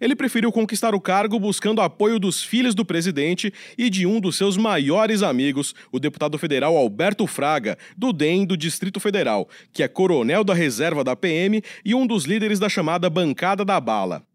Ele 0.00 0.14
preferiu 0.14 0.52
conquistar 0.52 0.94
o 0.94 1.00
cargo 1.00 1.40
buscando 1.40 1.80
apoio 1.80 2.18
dos 2.18 2.42
filhos 2.42 2.74
do 2.74 2.84
presidente 2.84 3.52
e 3.76 3.90
de 3.90 4.06
um 4.06 4.20
dos 4.20 4.36
seus 4.36 4.56
maiores 4.56 5.22
amigos, 5.22 5.74
o 5.90 5.98
deputado 5.98 6.38
federal 6.38 6.76
Alberto 6.76 7.26
Fraga, 7.26 7.76
do 7.96 8.12
DEM 8.12 8.44
do 8.44 8.56
Distrito 8.56 9.00
Federal, 9.00 9.48
que 9.72 9.82
é 9.82 9.88
coronel 9.88 10.44
da 10.44 10.54
reserva 10.54 11.02
da 11.02 11.16
PM 11.16 11.62
e 11.84 11.94
um 11.94 12.06
dos 12.06 12.24
líderes 12.24 12.58
da 12.58 12.68
chamada 12.68 13.10
Bancada 13.10 13.64
da 13.64 13.80
Bala. 13.80 14.27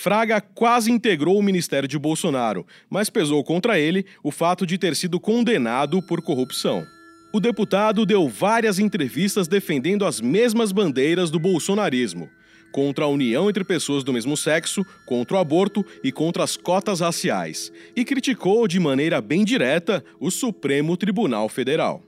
Fraga 0.00 0.40
quase 0.40 0.92
integrou 0.92 1.36
o 1.36 1.42
ministério 1.42 1.88
de 1.88 1.98
Bolsonaro, 1.98 2.64
mas 2.88 3.10
pesou 3.10 3.42
contra 3.42 3.80
ele 3.80 4.06
o 4.22 4.30
fato 4.30 4.64
de 4.64 4.78
ter 4.78 4.94
sido 4.94 5.18
condenado 5.18 6.00
por 6.00 6.22
corrupção. 6.22 6.86
O 7.34 7.40
deputado 7.40 8.06
deu 8.06 8.28
várias 8.28 8.78
entrevistas 8.78 9.48
defendendo 9.48 10.04
as 10.04 10.20
mesmas 10.20 10.70
bandeiras 10.70 11.32
do 11.32 11.40
bolsonarismo 11.40 12.30
contra 12.70 13.06
a 13.06 13.08
união 13.08 13.50
entre 13.50 13.64
pessoas 13.64 14.04
do 14.04 14.12
mesmo 14.12 14.36
sexo, 14.36 14.86
contra 15.04 15.36
o 15.36 15.40
aborto 15.40 15.84
e 16.04 16.12
contra 16.12 16.44
as 16.44 16.56
cotas 16.56 17.00
raciais, 17.00 17.72
e 17.96 18.04
criticou 18.04 18.68
de 18.68 18.78
maneira 18.78 19.20
bem 19.20 19.44
direta 19.44 20.04
o 20.20 20.30
Supremo 20.30 20.96
Tribunal 20.96 21.48
Federal. 21.48 22.04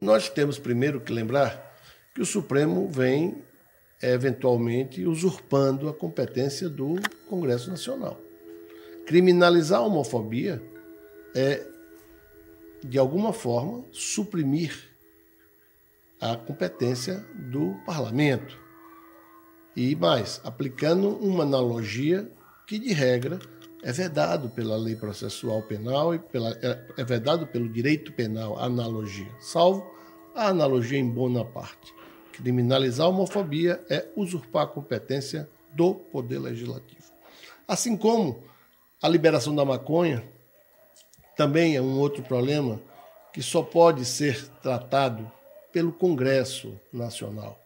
Nós 0.00 0.30
temos 0.30 0.58
primeiro 0.58 1.02
que 1.02 1.12
lembrar 1.12 1.74
que 2.14 2.22
o 2.22 2.26
Supremo 2.26 2.88
vem 2.88 3.43
eventualmente 4.12 5.06
usurpando 5.06 5.88
a 5.88 5.94
competência 5.94 6.68
do 6.68 6.96
Congresso 7.28 7.70
Nacional. 7.70 8.20
Criminalizar 9.06 9.80
a 9.80 9.84
homofobia 9.84 10.62
é, 11.34 11.66
de 12.82 12.98
alguma 12.98 13.32
forma, 13.32 13.84
suprimir 13.92 14.74
a 16.20 16.36
competência 16.36 17.24
do 17.34 17.74
parlamento. 17.84 18.58
E 19.76 19.96
mais, 19.96 20.40
aplicando 20.44 21.08
uma 21.08 21.42
analogia 21.42 22.30
que, 22.66 22.78
de 22.78 22.92
regra, 22.92 23.38
é 23.82 23.92
vedado 23.92 24.48
pela 24.48 24.76
lei 24.76 24.96
processual 24.96 25.62
penal 25.62 26.14
e 26.14 26.18
pela, 26.18 26.50
é, 26.62 26.86
é 26.96 27.04
vedado 27.04 27.46
pelo 27.46 27.68
direito 27.68 28.12
penal, 28.12 28.58
a 28.58 28.64
analogia, 28.64 29.30
salvo 29.40 29.94
a 30.34 30.48
analogia 30.48 30.98
em 30.98 31.08
Bonaparte. 31.08 31.94
Criminalizar 32.36 33.06
a 33.06 33.10
homofobia 33.10 33.82
é 33.88 34.06
usurpar 34.16 34.64
a 34.64 34.68
competência 34.68 35.48
do 35.72 35.94
Poder 35.94 36.38
Legislativo. 36.38 37.04
Assim 37.66 37.96
como 37.96 38.42
a 39.02 39.08
liberação 39.08 39.54
da 39.54 39.64
maconha 39.64 40.24
também 41.36 41.76
é 41.76 41.80
um 41.80 41.98
outro 41.98 42.22
problema 42.22 42.80
que 43.32 43.42
só 43.42 43.62
pode 43.62 44.04
ser 44.04 44.48
tratado 44.62 45.30
pelo 45.72 45.92
Congresso 45.92 46.78
Nacional. 46.92 47.58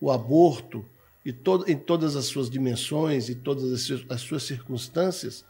O 0.00 0.10
aborto 0.10 0.84
e 1.24 1.32
todo, 1.32 1.70
em 1.70 1.76
todas 1.76 2.16
as 2.16 2.26
suas 2.26 2.50
dimensões 2.50 3.28
e 3.28 3.34
todas 3.34 3.72
as, 3.72 4.04
as 4.10 4.20
suas 4.20 4.42
circunstâncias, 4.42 5.44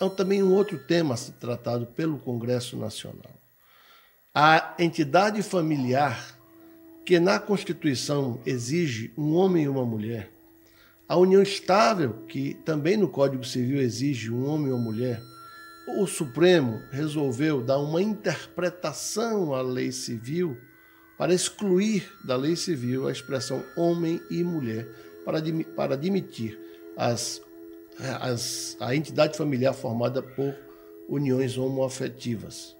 é 0.00 0.08
também 0.08 0.42
um 0.42 0.52
outro 0.52 0.78
tema 0.78 1.14
a 1.14 1.16
ser 1.16 1.32
tratado 1.32 1.86
pelo 1.86 2.18
Congresso 2.18 2.76
Nacional. 2.76 3.30
A 4.34 4.74
entidade 4.78 5.42
familiar, 5.42 6.36
que 7.04 7.18
na 7.18 7.38
Constituição 7.38 8.40
exige 8.46 9.12
um 9.16 9.34
homem 9.34 9.64
e 9.64 9.68
uma 9.68 9.84
mulher, 9.84 10.30
a 11.08 11.16
união 11.16 11.42
estável, 11.42 12.14
que 12.28 12.54
também 12.64 12.96
no 12.96 13.08
Código 13.08 13.44
Civil 13.44 13.80
exige 13.80 14.30
um 14.30 14.46
homem 14.48 14.68
e 14.68 14.72
uma 14.72 14.82
mulher, 14.82 15.20
o 15.98 16.06
Supremo 16.06 16.80
resolveu 16.90 17.60
dar 17.60 17.78
uma 17.78 18.00
interpretação 18.00 19.54
à 19.54 19.60
lei 19.60 19.90
civil 19.90 20.56
para 21.18 21.34
excluir 21.34 22.10
da 22.24 22.36
lei 22.36 22.56
civil 22.56 23.06
a 23.06 23.12
expressão 23.12 23.62
homem 23.76 24.20
e 24.30 24.42
mulher, 24.42 24.88
para, 25.24 25.38
para 25.76 25.94
admitir 25.94 26.58
as, 26.96 27.42
as, 28.20 28.76
a 28.80 28.94
entidade 28.94 29.36
familiar 29.36 29.74
formada 29.74 30.22
por 30.22 30.54
uniões 31.08 31.58
homoafetivas. 31.58 32.76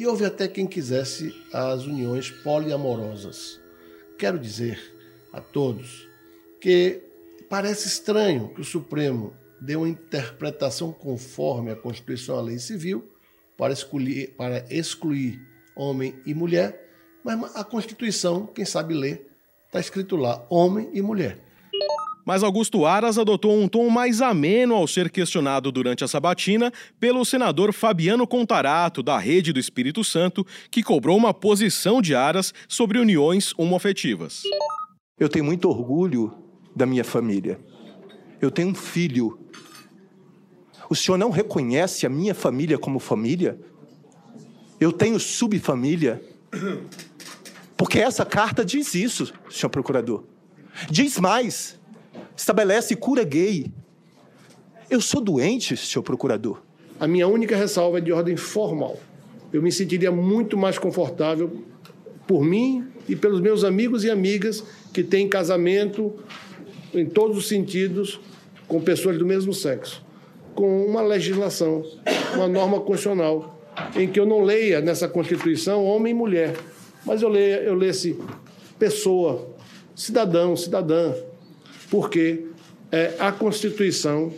E 0.00 0.06
houve 0.06 0.24
até 0.24 0.48
quem 0.48 0.66
quisesse 0.66 1.38
as 1.52 1.84
uniões 1.84 2.30
poliamorosas. 2.30 3.60
Quero 4.18 4.38
dizer 4.38 4.80
a 5.30 5.42
todos 5.42 6.08
que 6.58 7.02
parece 7.50 7.86
estranho 7.86 8.48
que 8.54 8.62
o 8.62 8.64
Supremo 8.64 9.34
dê 9.60 9.76
uma 9.76 9.90
interpretação 9.90 10.90
conforme 10.90 11.70
a 11.70 11.76
Constituição 11.76 12.38
a 12.38 12.40
lei 12.40 12.58
civil 12.58 13.12
para 13.58 13.74
excluir, 13.74 14.28
para 14.38 14.64
excluir 14.70 15.38
homem 15.76 16.18
e 16.24 16.32
mulher, 16.32 16.82
mas 17.22 17.54
a 17.54 17.62
Constituição, 17.62 18.46
quem 18.46 18.64
sabe 18.64 18.94
ler, 18.94 19.30
está 19.66 19.80
escrito 19.80 20.16
lá: 20.16 20.46
homem 20.48 20.88
e 20.94 21.02
mulher. 21.02 21.36
Mas 22.24 22.42
Augusto 22.42 22.84
Aras 22.84 23.18
adotou 23.18 23.58
um 23.58 23.66
tom 23.66 23.88
mais 23.88 24.20
ameno 24.20 24.74
ao 24.74 24.86
ser 24.86 25.10
questionado 25.10 25.72
durante 25.72 26.04
a 26.04 26.08
sabatina 26.08 26.72
pelo 26.98 27.24
senador 27.24 27.72
Fabiano 27.72 28.26
Contarato, 28.26 29.02
da 29.02 29.18
Rede 29.18 29.52
do 29.52 29.58
Espírito 29.58 30.04
Santo, 30.04 30.46
que 30.70 30.82
cobrou 30.82 31.16
uma 31.16 31.32
posição 31.32 32.02
de 32.02 32.14
Aras 32.14 32.52
sobre 32.68 32.98
uniões 32.98 33.52
homoafetivas. 33.56 34.42
Eu 35.18 35.28
tenho 35.28 35.44
muito 35.44 35.68
orgulho 35.68 36.32
da 36.74 36.86
minha 36.86 37.04
família. 37.04 37.58
Eu 38.40 38.50
tenho 38.50 38.68
um 38.68 38.74
filho. 38.74 39.38
O 40.88 40.94
senhor 40.94 41.18
não 41.18 41.30
reconhece 41.30 42.06
a 42.06 42.08
minha 42.08 42.34
família 42.34 42.78
como 42.78 42.98
família? 42.98 43.58
Eu 44.78 44.92
tenho 44.92 45.20
subfamília. 45.20 46.22
Porque 47.76 47.98
essa 47.98 48.26
carta 48.26 48.64
diz 48.64 48.94
isso, 48.94 49.32
senhor 49.50 49.70
procurador. 49.70 50.24
Diz 50.90 51.18
mais: 51.18 51.79
estabelece 52.36 52.96
cura 52.96 53.24
gay. 53.24 53.70
Eu 54.88 55.00
sou 55.00 55.20
doente, 55.20 55.76
senhor 55.76 56.02
procurador. 56.02 56.62
A 56.98 57.06
minha 57.06 57.26
única 57.26 57.56
ressalva 57.56 57.98
é 57.98 58.00
de 58.00 58.12
ordem 58.12 58.36
formal. 58.36 58.98
Eu 59.52 59.62
me 59.62 59.72
sentiria 59.72 60.12
muito 60.12 60.56
mais 60.56 60.78
confortável 60.78 61.62
por 62.26 62.44
mim 62.44 62.86
e 63.08 63.16
pelos 63.16 63.40
meus 63.40 63.64
amigos 63.64 64.04
e 64.04 64.10
amigas 64.10 64.62
que 64.92 65.02
têm 65.02 65.28
casamento 65.28 66.14
em 66.94 67.06
todos 67.06 67.36
os 67.36 67.48
sentidos 67.48 68.20
com 68.68 68.80
pessoas 68.80 69.18
do 69.18 69.26
mesmo 69.26 69.52
sexo, 69.52 70.04
com 70.54 70.86
uma 70.86 71.02
legislação, 71.02 71.84
uma 72.34 72.46
norma 72.46 72.78
constitucional, 72.80 73.60
em 73.96 74.06
que 74.06 74.20
eu 74.20 74.26
não 74.26 74.42
leia 74.42 74.80
nessa 74.80 75.08
Constituição 75.08 75.84
homem 75.84 76.12
e 76.12 76.14
mulher, 76.14 76.56
mas 77.04 77.22
eu 77.22 77.28
leio, 77.28 77.56
eu 77.62 77.74
lesse 77.74 78.16
pessoa, 78.78 79.48
cidadão, 79.94 80.54
cidadã, 80.54 81.12
porque 81.90 82.46
é, 82.92 83.14
a 83.18 83.32
Constituição 83.32 84.32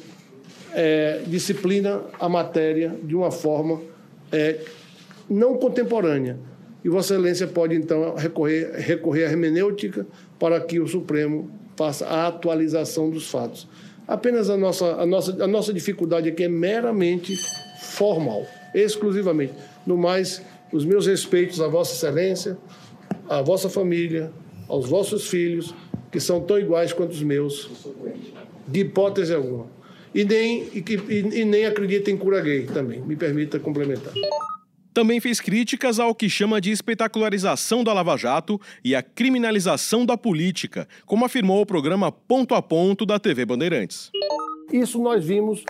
é, 0.74 1.22
disciplina 1.26 2.00
a 2.18 2.28
matéria 2.28 2.94
de 3.02 3.14
uma 3.14 3.30
forma 3.30 3.80
é, 4.30 4.60
não 5.28 5.56
contemporânea. 5.56 6.38
E 6.84 6.88
Vossa 6.88 7.14
Excelência 7.14 7.46
pode, 7.46 7.76
então, 7.76 8.14
recorrer, 8.16 8.72
recorrer 8.76 9.26
à 9.26 9.30
hermenêutica 9.30 10.06
para 10.38 10.60
que 10.60 10.80
o 10.80 10.88
Supremo 10.88 11.50
faça 11.76 12.06
a 12.06 12.26
atualização 12.26 13.08
dos 13.10 13.30
fatos. 13.30 13.68
Apenas 14.08 14.50
a 14.50 14.56
nossa, 14.56 14.86
a 14.96 15.06
nossa, 15.06 15.44
a 15.44 15.46
nossa 15.46 15.72
dificuldade 15.72 16.28
aqui 16.28 16.42
é 16.42 16.48
meramente 16.48 17.36
formal, 17.80 18.44
exclusivamente. 18.74 19.54
No 19.86 19.96
mais, 19.96 20.42
os 20.72 20.84
meus 20.84 21.06
respeitos 21.06 21.60
a 21.60 21.68
Vossa 21.68 21.94
Excelência, 21.94 22.58
à 23.28 23.40
vossa 23.42 23.68
família, 23.68 24.32
aos 24.68 24.88
vossos 24.88 25.28
filhos 25.28 25.72
que 26.12 26.20
são 26.20 26.40
tão 26.42 26.58
iguais 26.58 26.92
quanto 26.92 27.12
os 27.12 27.22
meus, 27.22 27.70
de 28.68 28.80
hipótese 28.80 29.34
alguma. 29.34 29.66
E 30.14 30.24
nem, 30.24 30.68
e, 30.74 30.84
e, 31.08 31.40
e 31.40 31.44
nem 31.44 31.64
acredita 31.64 32.10
em 32.10 32.18
cura 32.18 32.40
gay 32.42 32.66
também, 32.66 33.00
me 33.00 33.16
permita 33.16 33.58
complementar. 33.58 34.12
Também 34.92 35.20
fez 35.20 35.40
críticas 35.40 35.98
ao 35.98 36.14
que 36.14 36.28
chama 36.28 36.60
de 36.60 36.70
espetacularização 36.70 37.82
da 37.82 37.94
Lava 37.94 38.14
Jato 38.18 38.60
e 38.84 38.94
a 38.94 39.02
criminalização 39.02 40.04
da 40.04 40.18
política, 40.18 40.86
como 41.06 41.24
afirmou 41.24 41.62
o 41.62 41.66
programa 41.66 42.12
Ponto 42.12 42.54
a 42.54 42.60
Ponto 42.60 43.06
da 43.06 43.18
TV 43.18 43.46
Bandeirantes. 43.46 44.10
Isso 44.72 45.00
nós 45.00 45.24
vimos 45.24 45.64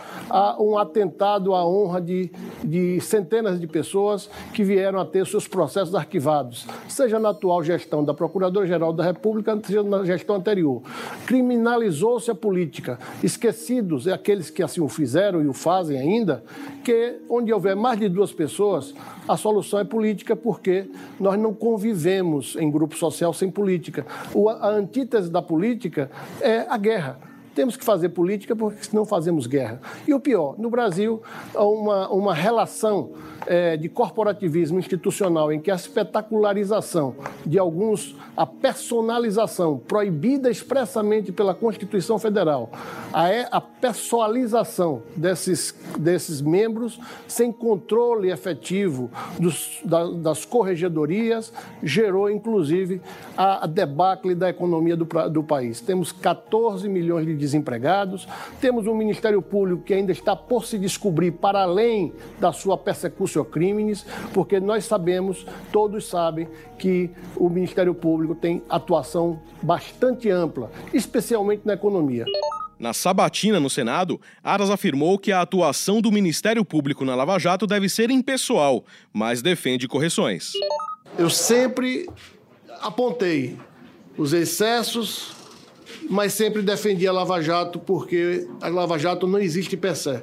um 0.61 0.79
atentado 0.79 1.55
à 1.55 1.67
honra 1.67 2.01
de, 2.01 2.31
de 2.63 3.01
centenas 3.01 3.61
de 3.61 3.67
pessoas 3.67 4.31
que 4.55 4.63
vieram 4.63 5.01
a 5.01 5.05
ter 5.05 5.27
seus 5.27 5.49
processos 5.49 5.95
arquivados, 5.95 6.67
seja 6.89 7.19
na 7.19 7.31
atual 7.31 7.63
gestão 7.63 8.05
da 8.05 8.15
Procuradora-Geral 8.15 8.93
da 8.93 9.05
República, 9.05 9.59
seja 9.65 9.83
na 9.83 10.05
gestão 10.05 10.37
anterior. 10.37 10.83
Criminalizou-se 11.27 12.31
a 12.31 12.35
política. 12.35 12.99
Esquecidos 13.23 14.07
é 14.07 14.13
aqueles 14.13 14.51
que 14.51 14.63
assim 14.63 14.81
o 14.81 14.89
fizeram 14.89 15.43
e 15.43 15.49
o 15.49 15.53
fazem 15.53 15.99
ainda, 15.99 16.45
que 16.85 17.17
onde 17.29 17.53
houver 17.53 17.75
mais 17.75 17.99
de 17.99 18.09
duas 18.09 18.33
pessoas, 18.33 18.95
a 19.27 19.37
solução 19.37 19.81
é 19.81 19.85
política, 19.85 20.37
porque 20.37 20.89
nós 21.19 21.39
não 21.39 21.53
convivemos 21.53 22.57
em 22.57 22.71
grupo 22.71 22.97
social 22.97 23.33
sem 23.33 23.51
política. 23.51 24.07
a 24.61 24.69
antítese 24.69 25.31
da 25.31 25.43
política 25.43 26.11
é 26.41 26.67
a 26.69 26.77
guerra. 26.77 27.32
Temos 27.55 27.77
que 27.77 27.85
fazer 27.85 28.11
política 28.11 28.57
porque 28.57 28.85
senão 28.85 29.05
fazemos 29.05 29.47
guerra. 29.47 29.81
E 30.07 30.15
o 30.15 30.21
pior, 30.21 30.59
no 30.59 30.71
Brasil, 30.71 31.23
há 31.55 31.65
uma, 31.65 32.09
uma 32.11 32.35
relação 32.35 33.13
é, 33.47 33.77
de 33.77 33.89
corporativismo 33.89 34.79
institucional 34.79 35.53
em 35.53 35.61
que 35.61 35.71
a 35.71 35.75
espetacularização 35.75 37.15
de 37.45 37.59
alguns, 37.59 38.17
a 38.37 38.47
personalização 38.47 39.79
proibida 39.79 40.51
expressamente 40.51 41.33
pela 41.33 41.55
Constituição 41.55 42.19
Federal, 42.19 42.71
a, 43.13 43.31
é, 43.31 43.49
a 43.51 43.61
pessoalização 43.61 45.03
desses, 45.17 45.75
desses 45.99 46.41
membros 46.41 46.99
sem 47.27 47.53
controle 47.53 48.31
efetivo 48.31 49.11
dos, 49.39 49.81
da, 49.85 50.11
das 50.11 50.45
corregedorias, 50.45 51.53
gerou 51.83 52.31
inclusive 52.31 53.01
a, 53.37 53.65
a 53.65 53.67
debacle 53.67 54.35
da 54.35 54.49
economia 54.49 54.97
do, 54.97 55.07
do 55.31 55.43
país. 55.43 55.81
Temos 55.81 56.13
14 56.13 56.89
milhões 56.89 57.27
de 57.27 57.35
desempregados, 57.35 58.29
temos 58.61 58.87
um 58.87 58.95
Ministério 58.95 59.43
Público 59.43 59.83
que 59.83 59.95
ainda 59.95 60.13
está 60.13 60.37
por 60.37 60.65
se 60.65 60.79
descobrir 60.79 61.33
para 61.33 61.63
além 61.63 62.13
da 62.39 62.53
sua 62.53 62.77
persecução 62.77 63.32
crimes, 63.45 64.05
porque 64.35 64.61
nós 64.61 64.85
sabemos, 64.85 65.47
todos 65.73 66.07
sabem, 66.07 66.49
que 66.79 67.11
o 67.37 67.49
Ministério 67.49 67.95
Público 67.95 68.35
tem 68.35 68.63
atuação 68.69 69.41
bastante 69.63 70.29
ampla, 70.31 70.71
especialmente 70.93 71.63
na 71.65 71.75
economia. 71.75 72.25
Na 72.79 72.93
sabatina 72.93 73.61
no 73.61 73.71
Senado, 73.71 74.21
Aras 74.43 74.69
afirmou 74.69 75.17
que 75.17 75.31
a 75.31 75.41
atuação 75.41 76.01
do 76.01 76.11
Ministério 76.11 76.65
Público 76.65 77.05
na 77.05 77.15
Lava 77.15 77.39
Jato 77.39 77.65
deve 77.65 77.89
ser 77.89 78.11
impessoal, 78.11 78.85
mas 79.13 79.41
defende 79.41 79.87
correções. 79.87 80.51
Eu 81.17 81.31
sempre 81.31 82.09
apontei 82.81 83.57
os 84.19 84.33
excessos, 84.33 85.31
mas 86.11 86.33
sempre 86.33 86.61
defendi 86.61 87.07
a 87.07 87.13
Lava 87.13 87.41
Jato 87.41 87.79
porque 87.79 88.49
a 88.61 88.69
Lava 88.69 88.99
Jato 88.99 89.29
não 89.29 89.39
existe 89.39 89.77
per 89.77 89.95
se. 89.95 90.21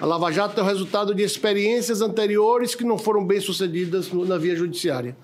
A 0.00 0.06
Lava 0.06 0.32
Jato 0.32 0.58
é 0.58 0.62
o 0.62 0.66
resultado 0.66 1.14
de 1.14 1.22
experiências 1.22 2.00
anteriores 2.00 2.74
que 2.74 2.84
não 2.84 2.96
foram 2.96 3.22
bem 3.22 3.38
sucedidas 3.38 4.10
na 4.10 4.38
via 4.38 4.56
judiciária. 4.56 5.14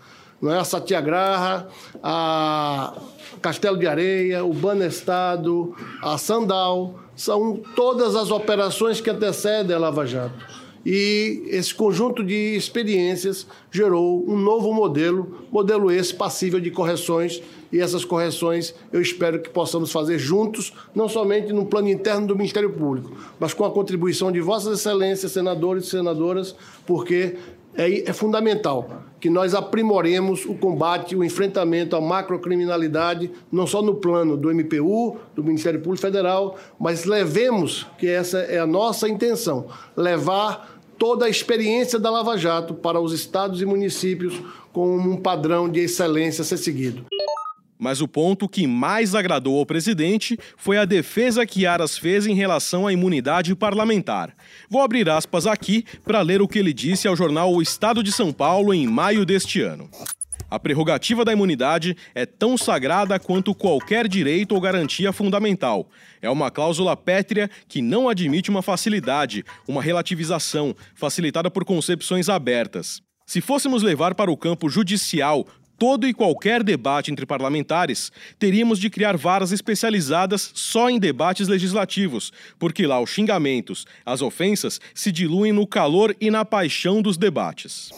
Não 0.41 0.53
é 0.53 0.59
a 0.59 0.65
Satiagraha, 0.65 1.67
a 2.03 2.93
Castelo 3.41 3.79
de 3.79 3.87
Areia, 3.87 4.45
o 4.45 4.53
Banestado, 4.53 5.75
a 6.03 6.19
Sandal, 6.19 7.01
são 7.17 7.57
todas 7.75 8.15
as 8.15 8.31
operações 8.31 9.01
que 9.01 9.09
antecedem 9.09 9.75
a 9.75 9.79
Lava 9.79 10.05
Jato. 10.05 10.66
E 10.89 11.43
esse 11.49 11.75
conjunto 11.75 12.23
de 12.23 12.55
experiências 12.55 13.45
gerou 13.73 14.25
um 14.31 14.39
novo 14.39 14.73
modelo, 14.73 15.45
modelo 15.51 15.91
esse 15.91 16.15
passível 16.15 16.61
de 16.61 16.71
correções. 16.71 17.43
E 17.73 17.81
essas 17.81 18.05
correções 18.05 18.73
eu 18.93 19.03
espero 19.03 19.41
que 19.41 19.51
possamos 19.51 19.91
fazer 19.91 20.17
juntos, 20.17 20.73
não 20.95 21.09
somente 21.09 21.53
no 21.53 21.67
plano 21.67 21.89
interno 21.89 22.29
do 22.29 22.37
Ministério 22.37 22.71
Público, 22.71 23.11
mas 23.41 23.53
com 23.53 23.65
a 23.65 23.71
contribuição 23.73 24.31
de 24.31 24.41
Vossas 24.41 24.79
Excelências, 24.79 25.33
senadores 25.33 25.87
e 25.87 25.91
senadoras, 25.91 26.55
porque 26.87 27.35
é, 27.77 28.09
é 28.09 28.13
fundamental 28.13 29.03
que 29.21 29.29
nós 29.29 29.55
aprimoremos 29.55 30.45
o 30.45 30.55
combate, 30.55 31.17
o 31.17 31.25
enfrentamento 31.25 31.97
à 31.97 32.01
macrocriminalidade, 32.01 33.31
não 33.51 33.67
só 33.67 33.83
no 33.83 33.97
plano 33.97 34.37
do 34.37 34.55
MPU, 34.55 35.17
do 35.35 35.43
Ministério 35.43 35.81
Público 35.81 36.01
Federal, 36.01 36.57
mas 36.79 37.05
levemos, 37.05 37.87
que 37.99 38.07
essa 38.07 38.39
é 38.39 38.59
a 38.59 38.67
nossa 38.67 39.09
intenção, 39.09 39.67
levar 39.97 40.76
toda 40.99 41.27
a 41.27 41.29
experiência 41.29 41.99
da 41.99 42.11
Lava 42.11 42.37
Jato 42.37 42.75
para 42.75 43.01
os 43.01 43.13
estados 43.13 43.61
e 43.61 43.67
municípios 43.67 44.41
como 44.73 45.11
um 45.11 45.17
padrão 45.17 45.69
de 45.69 45.81
excelência 45.81 46.43
a 46.43 46.45
ser 46.45 46.59
seguido. 46.59 47.07
Mas 47.79 48.01
o 48.01 48.09
ponto 48.09 48.49
que 48.49 48.67
mais 48.67 49.15
agradou 49.15 49.59
ao 49.59 49.67
presidente 49.67 50.39
foi 50.57 50.79
a 50.79 50.85
defesa 50.85 51.45
que 51.45 51.67
Aras 51.67 51.99
fez 51.99 52.27
em 52.27 52.35
relação 52.35 52.87
à 52.87 52.93
imunidade 52.93 53.55
parlamentar. 53.55 54.35
Vou 54.69 54.81
abrir 54.81 55.09
aspas 55.11 55.47
aqui 55.47 55.85
para 56.03 56.23
ler 56.23 56.41
o 56.41 56.49
que 56.49 56.59
ele 56.59 56.73
disse 56.73 57.07
ao 57.07 57.15
jornal 57.15 57.53
O 57.53 57.61
Estado 57.61 58.03
de 58.03 58.11
São 58.11 58.33
Paulo 58.33 58.73
em 58.73 58.87
maio 58.87 59.27
deste 59.27 59.61
ano. 59.61 59.91
A 60.57 60.59
prerrogativa 60.59 61.23
da 61.23 61.35
imunidade 61.35 61.95
é 62.15 62.25
tão 62.25 62.57
sagrada 62.57 63.21
quanto 63.21 63.55
qualquer 63.55 64.09
direito 64.09 64.55
ou 64.55 64.61
garantia 64.61 65.13
fundamental. 65.13 65.87
É 66.23 66.31
uma 66.31 66.51
cláusula 66.51 66.97
pétrea 66.97 67.51
que 67.69 67.83
não 67.83 68.09
admite 68.09 68.49
uma 68.49 68.63
facilidade, 68.63 69.45
uma 69.69 69.83
relativização, 69.83 70.75
facilitada 70.95 71.51
por 71.51 71.63
concepções 71.63 72.31
abertas. 72.31 73.03
Se 73.27 73.43
fôssemos 73.43 73.83
levar 73.83 74.15
para 74.15 74.31
o 74.31 74.37
campo 74.37 74.71
judicial 74.71 75.47
todo 75.79 76.09
e 76.09 76.15
qualquer 76.15 76.63
debate 76.63 77.13
entre 77.13 77.27
parlamentares, 77.27 78.11
teríamos 78.39 78.79
de 78.79 78.89
criar 78.89 79.15
varas 79.15 79.53
especializadas 79.53 80.53
só 80.55 80.89
em 80.89 80.99
debates 80.99 81.49
legislativos, 81.49 82.33
porque 82.59 82.87
lá 82.87 82.99
os 82.99 83.11
xingamentos, 83.11 83.85
as 84.07 84.23
ofensas 84.23 84.81
se 84.95 85.13
diluem 85.13 85.53
no 85.53 85.67
calor 85.67 86.17
e 86.19 86.31
na 86.31 86.47
paixão 86.47 87.03
dos 87.03 87.19
debates. 87.19 87.91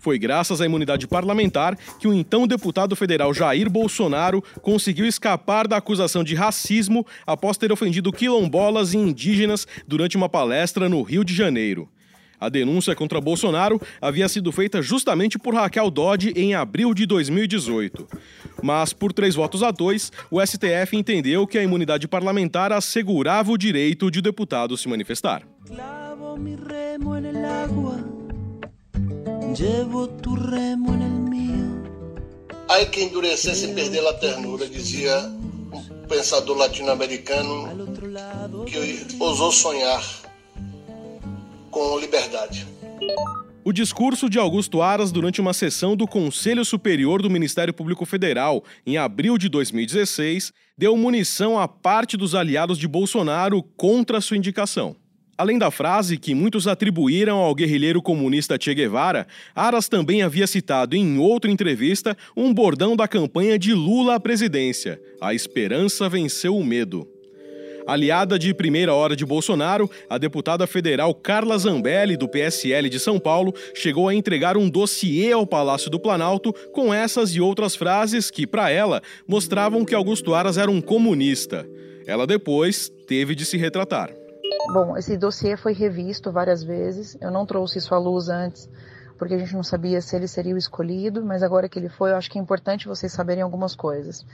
Foi 0.00 0.18
graças 0.18 0.62
à 0.62 0.66
imunidade 0.66 1.06
parlamentar 1.06 1.76
que 1.98 2.08
o 2.08 2.14
então 2.14 2.46
deputado 2.46 2.96
federal 2.96 3.32
Jair 3.34 3.68
Bolsonaro 3.70 4.42
conseguiu 4.62 5.06
escapar 5.06 5.68
da 5.68 5.76
acusação 5.76 6.24
de 6.24 6.34
racismo 6.34 7.06
após 7.26 7.58
ter 7.58 7.70
ofendido 7.70 8.10
quilombolas 8.10 8.94
e 8.94 8.96
indígenas 8.96 9.66
durante 9.86 10.16
uma 10.16 10.28
palestra 10.28 10.88
no 10.88 11.02
Rio 11.02 11.22
de 11.22 11.34
Janeiro. 11.34 11.86
A 12.40 12.48
denúncia 12.48 12.96
contra 12.96 13.20
Bolsonaro 13.20 13.78
havia 14.00 14.26
sido 14.26 14.50
feita 14.50 14.80
justamente 14.80 15.38
por 15.38 15.54
Raquel 15.54 15.90
Dodge 15.90 16.32
em 16.34 16.54
abril 16.54 16.94
de 16.94 17.04
2018. 17.04 18.08
Mas, 18.62 18.94
por 18.94 19.12
três 19.12 19.34
votos 19.34 19.62
a 19.62 19.70
dois, 19.70 20.10
o 20.30 20.40
STF 20.40 20.96
entendeu 20.96 21.46
que 21.46 21.58
a 21.58 21.62
imunidade 21.62 22.08
parlamentar 22.08 22.72
assegurava 22.72 23.52
o 23.52 23.58
direito 23.58 24.10
de 24.10 24.20
o 24.20 24.22
deputado 24.22 24.74
se 24.78 24.88
manifestar. 24.88 25.42
Ai 32.68 32.86
que 32.86 33.02
endurecer 33.02 33.54
sem 33.54 33.74
perder 33.74 34.06
a 34.06 34.12
ternura, 34.14 34.68
dizia 34.68 35.18
um 35.72 36.06
pensador 36.06 36.56
latino-americano 36.56 37.68
que 38.64 39.16
ousou 39.18 39.50
sonhar 39.50 40.02
com 41.70 41.98
liberdade. 41.98 42.66
O 43.62 43.72
discurso 43.72 44.30
de 44.30 44.38
Augusto 44.38 44.80
Aras 44.80 45.12
durante 45.12 45.40
uma 45.40 45.52
sessão 45.52 45.94
do 45.94 46.06
Conselho 46.06 46.64
Superior 46.64 47.20
do 47.20 47.28
Ministério 47.28 47.74
Público 47.74 48.06
Federal, 48.06 48.64
em 48.86 48.96
abril 48.96 49.36
de 49.36 49.48
2016, 49.48 50.52
deu 50.78 50.96
munição 50.96 51.58
a 51.58 51.68
parte 51.68 52.16
dos 52.16 52.34
aliados 52.34 52.78
de 52.78 52.88
Bolsonaro 52.88 53.62
contra 53.76 54.20
sua 54.20 54.36
indicação. 54.36 54.96
Além 55.40 55.56
da 55.56 55.70
frase 55.70 56.18
que 56.18 56.34
muitos 56.34 56.66
atribuíram 56.66 57.38
ao 57.38 57.54
guerrilheiro 57.54 58.02
comunista 58.02 58.58
Che 58.60 58.74
Guevara, 58.74 59.26
Aras 59.54 59.88
também 59.88 60.20
havia 60.20 60.46
citado 60.46 60.94
em 60.94 61.18
outra 61.18 61.50
entrevista 61.50 62.14
um 62.36 62.52
bordão 62.52 62.94
da 62.94 63.08
campanha 63.08 63.58
de 63.58 63.72
Lula 63.72 64.16
à 64.16 64.20
presidência: 64.20 65.00
A 65.18 65.32
esperança 65.32 66.10
venceu 66.10 66.54
o 66.54 66.62
medo. 66.62 67.08
Aliada 67.86 68.38
de 68.38 68.52
primeira 68.52 68.92
hora 68.92 69.16
de 69.16 69.24
Bolsonaro, 69.24 69.90
a 70.10 70.18
deputada 70.18 70.66
federal 70.66 71.14
Carla 71.14 71.56
Zambelli, 71.56 72.18
do 72.18 72.28
PSL 72.28 72.90
de 72.90 73.00
São 73.00 73.18
Paulo, 73.18 73.54
chegou 73.74 74.10
a 74.10 74.14
entregar 74.14 74.58
um 74.58 74.68
dossiê 74.68 75.32
ao 75.32 75.46
Palácio 75.46 75.90
do 75.90 75.98
Planalto 75.98 76.52
com 76.70 76.92
essas 76.92 77.34
e 77.34 77.40
outras 77.40 77.74
frases 77.74 78.30
que, 78.30 78.46
para 78.46 78.68
ela, 78.68 79.00
mostravam 79.26 79.86
que 79.86 79.94
Augusto 79.94 80.34
Aras 80.34 80.58
era 80.58 80.70
um 80.70 80.82
comunista. 80.82 81.66
Ela 82.06 82.26
depois 82.26 82.92
teve 83.06 83.34
de 83.34 83.46
se 83.46 83.56
retratar. 83.56 84.19
Bom, 84.68 84.96
esse 84.96 85.16
dossiê 85.16 85.56
foi 85.56 85.72
revisto 85.72 86.30
várias 86.30 86.62
vezes. 86.62 87.16
Eu 87.20 87.30
não 87.30 87.46
trouxe 87.46 87.78
isso 87.78 87.94
à 87.94 87.98
luz 87.98 88.28
antes, 88.28 88.68
porque 89.18 89.34
a 89.34 89.38
gente 89.38 89.54
não 89.54 89.62
sabia 89.62 90.00
se 90.00 90.14
ele 90.14 90.28
seria 90.28 90.54
o 90.54 90.58
escolhido, 90.58 91.24
mas 91.24 91.42
agora 91.42 91.68
que 91.68 91.78
ele 91.78 91.88
foi, 91.88 92.12
eu 92.12 92.16
acho 92.16 92.30
que 92.30 92.38
é 92.38 92.42
importante 92.42 92.86
vocês 92.86 93.12
saberem 93.12 93.42
algumas 93.42 93.74
coisas. 93.74 94.24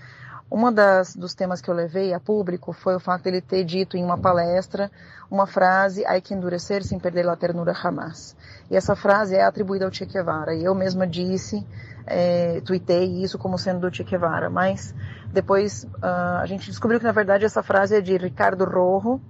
Uma 0.48 0.70
das 0.70 1.16
dos 1.16 1.34
temas 1.34 1.60
que 1.60 1.68
eu 1.68 1.74
levei 1.74 2.14
a 2.14 2.20
público 2.20 2.72
foi 2.72 2.94
o 2.94 3.00
fato 3.00 3.22
de 3.22 3.30
ele 3.30 3.40
ter 3.40 3.64
dito 3.64 3.96
em 3.96 4.04
uma 4.04 4.16
palestra 4.16 4.90
uma 5.28 5.44
frase 5.44 6.06
"Hay 6.06 6.20
que 6.20 6.34
endurecer 6.34 6.84
sem 6.84 7.00
perder 7.00 7.24
la 7.24 7.34
ternura 7.34 7.74
jamás". 7.74 8.36
E 8.70 8.76
essa 8.76 8.94
frase 8.94 9.34
é 9.34 9.42
atribuída 9.42 9.86
ao 9.86 9.92
Che 9.92 10.06
Guevara. 10.06 10.54
E 10.54 10.64
eu 10.64 10.72
mesma 10.72 11.04
disse, 11.04 11.66
é, 12.06 12.60
tuitei 12.60 13.24
isso 13.24 13.38
como 13.38 13.58
sendo 13.58 13.80
do 13.80 13.94
Che 13.94 14.04
Guevara, 14.04 14.48
mas 14.48 14.94
depois 15.32 15.82
uh, 15.82 16.38
a 16.40 16.46
gente 16.46 16.70
descobriu 16.70 17.00
que 17.00 17.06
na 17.06 17.12
verdade 17.12 17.44
essa 17.44 17.62
frase 17.62 17.96
é 17.96 18.00
de 18.00 18.16
Ricardo 18.16 18.64
Rojo, 18.64 19.20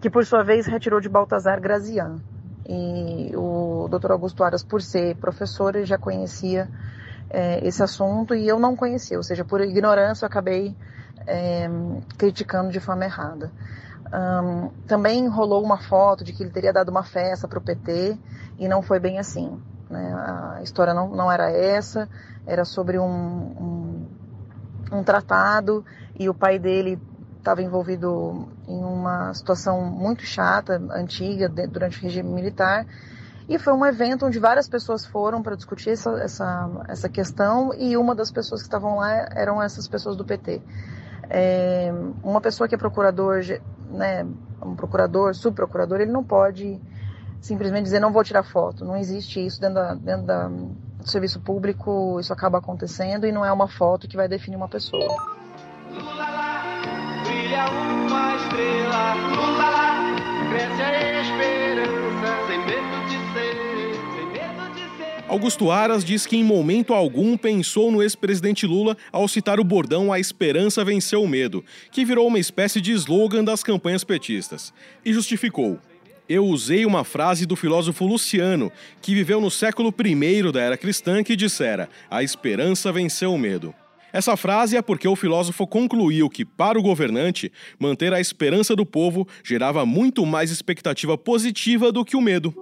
que 0.00 0.08
por 0.08 0.24
sua 0.24 0.42
vez 0.42 0.66
retirou 0.66 1.00
de 1.00 1.08
Baltazar 1.08 1.60
Grazian. 1.60 2.16
E 2.68 3.32
o 3.34 3.88
Dr. 3.88 4.12
Augusto 4.12 4.44
Aras, 4.44 4.62
por 4.62 4.82
ser 4.82 5.16
professor, 5.16 5.74
já 5.84 5.96
conhecia 5.96 6.68
é, 7.30 7.66
esse 7.66 7.82
assunto 7.82 8.34
e 8.34 8.46
eu 8.46 8.58
não 8.58 8.76
conhecia, 8.76 9.16
ou 9.16 9.22
seja, 9.22 9.44
por 9.44 9.60
ignorância 9.60 10.24
eu 10.24 10.26
acabei 10.26 10.76
é, 11.26 11.68
criticando 12.16 12.70
de 12.70 12.80
forma 12.80 13.04
errada. 13.04 13.50
Um, 14.10 14.70
também 14.86 15.28
rolou 15.28 15.62
uma 15.62 15.76
foto 15.76 16.24
de 16.24 16.32
que 16.32 16.42
ele 16.42 16.50
teria 16.50 16.72
dado 16.72 16.88
uma 16.88 17.02
festa 17.02 17.46
para 17.46 17.58
o 17.58 17.62
PT 17.62 18.18
e 18.58 18.66
não 18.66 18.80
foi 18.82 18.98
bem 18.98 19.18
assim. 19.18 19.60
Né? 19.90 20.14
A 20.56 20.62
história 20.62 20.94
não, 20.94 21.08
não 21.08 21.30
era 21.30 21.50
essa, 21.50 22.08
era 22.46 22.64
sobre 22.64 22.98
um, 22.98 23.04
um, 23.04 24.06
um 24.92 25.02
tratado 25.02 25.84
e 26.18 26.28
o 26.28 26.34
pai 26.34 26.58
dele 26.58 26.98
estava 27.38 27.62
envolvido 27.62 28.48
em 28.66 28.84
uma 28.84 29.32
situação 29.32 29.84
muito 29.84 30.22
chata, 30.22 30.82
antiga, 30.90 31.48
durante 31.48 31.98
o 31.98 32.02
regime 32.02 32.28
militar 32.28 32.86
e 33.48 33.58
foi 33.58 33.72
um 33.72 33.84
evento 33.86 34.26
onde 34.26 34.38
várias 34.38 34.68
pessoas 34.68 35.06
foram 35.06 35.42
para 35.42 35.56
discutir 35.56 35.90
essa, 35.90 36.10
essa, 36.20 36.70
essa 36.86 37.08
questão 37.08 37.72
e 37.72 37.96
uma 37.96 38.14
das 38.14 38.30
pessoas 38.30 38.60
que 38.60 38.66
estavam 38.66 38.96
lá 38.96 39.26
eram 39.34 39.62
essas 39.62 39.88
pessoas 39.88 40.16
do 40.16 40.24
PT. 40.24 40.60
É, 41.30 41.90
uma 42.22 42.42
pessoa 42.42 42.68
que 42.68 42.74
é 42.74 42.78
procurador, 42.78 43.40
né, 43.90 44.26
um 44.62 44.76
procurador, 44.76 45.34
subprocurador, 45.34 45.98
ele 46.02 46.12
não 46.12 46.22
pode 46.22 46.78
simplesmente 47.40 47.84
dizer 47.84 48.00
não 48.00 48.12
vou 48.12 48.22
tirar 48.22 48.42
foto. 48.42 48.84
Não 48.84 48.98
existe 48.98 49.44
isso 49.44 49.58
dentro, 49.58 49.76
da, 49.76 49.94
dentro 49.94 50.26
da, 50.26 50.48
do 50.48 51.08
serviço 51.08 51.40
público, 51.40 52.20
isso 52.20 52.34
acaba 52.34 52.58
acontecendo 52.58 53.26
e 53.26 53.32
não 53.32 53.46
é 53.46 53.50
uma 53.50 53.66
foto 53.66 54.06
que 54.06 54.16
vai 54.16 54.28
definir 54.28 54.56
uma 54.56 54.68
pessoa. 54.68 55.37
Brilha 57.58 57.70
uma 57.70 58.36
estrela, 58.36 59.14
Lula 59.34 60.16
cresce 60.48 60.80
a 60.80 61.20
esperança, 61.20 62.46
sem 62.46 62.58
medo 62.60 62.88
Augusto 65.26 65.70
Aras 65.70 66.04
diz 66.04 66.24
que 66.24 66.36
em 66.36 66.44
momento 66.44 66.94
algum 66.94 67.36
pensou 67.36 67.90
no 67.90 68.00
ex-presidente 68.00 68.64
Lula 68.64 68.96
ao 69.10 69.26
citar 69.26 69.58
o 69.58 69.64
bordão 69.64 70.12
A 70.12 70.20
Esperança 70.20 70.84
Venceu 70.84 71.22
o 71.22 71.28
Medo, 71.28 71.64
que 71.90 72.04
virou 72.04 72.28
uma 72.28 72.38
espécie 72.38 72.80
de 72.80 72.92
slogan 72.92 73.42
das 73.42 73.64
campanhas 73.64 74.04
petistas, 74.04 74.72
e 75.04 75.12
justificou. 75.12 75.80
Eu 76.28 76.46
usei 76.46 76.86
uma 76.86 77.02
frase 77.02 77.44
do 77.44 77.56
filósofo 77.56 78.06
Luciano, 78.06 78.70
que 79.02 79.14
viveu 79.14 79.40
no 79.40 79.50
século 79.50 79.92
I 79.98 80.52
da 80.52 80.60
era 80.60 80.76
cristã, 80.76 81.24
que 81.24 81.34
dissera: 81.34 81.88
A 82.10 82.22
esperança 82.22 82.92
venceu 82.92 83.32
o 83.34 83.38
medo. 83.38 83.74
Essa 84.12 84.36
frase 84.36 84.76
é 84.76 84.82
porque 84.82 85.06
o 85.06 85.16
filósofo 85.16 85.66
concluiu 85.66 86.30
que, 86.30 86.44
para 86.44 86.78
o 86.78 86.82
governante, 86.82 87.52
manter 87.78 88.12
a 88.12 88.20
esperança 88.20 88.74
do 88.74 88.86
povo 88.86 89.28
gerava 89.44 89.84
muito 89.84 90.24
mais 90.24 90.50
expectativa 90.50 91.18
positiva 91.18 91.92
do 91.92 92.04
que 92.04 92.16
o 92.16 92.20
medo. 92.20 92.54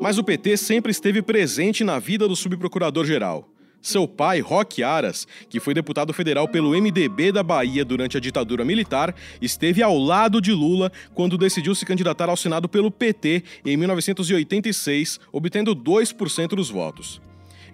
Mas 0.00 0.18
o 0.18 0.24
PT 0.24 0.56
sempre 0.56 0.90
esteve 0.90 1.22
presente 1.22 1.82
na 1.82 1.98
vida 1.98 2.28
do 2.28 2.36
subprocurador-geral. 2.36 3.48
Seu 3.80 4.06
pai, 4.06 4.38
Roque 4.38 4.82
Aras, 4.84 5.26
que 5.48 5.58
foi 5.58 5.74
deputado 5.74 6.12
federal 6.12 6.46
pelo 6.46 6.70
MDB 6.70 7.32
da 7.32 7.42
Bahia 7.42 7.84
durante 7.84 8.16
a 8.16 8.20
ditadura 8.20 8.64
militar, 8.64 9.12
esteve 9.40 9.82
ao 9.82 9.98
lado 9.98 10.40
de 10.40 10.52
Lula 10.52 10.92
quando 11.14 11.36
decidiu 11.36 11.74
se 11.74 11.84
candidatar 11.84 12.28
ao 12.28 12.36
Senado 12.36 12.68
pelo 12.68 12.92
PT 12.92 13.42
em 13.64 13.76
1986, 13.76 15.18
obtendo 15.32 15.74
2% 15.74 16.48
dos 16.50 16.70
votos. 16.70 17.20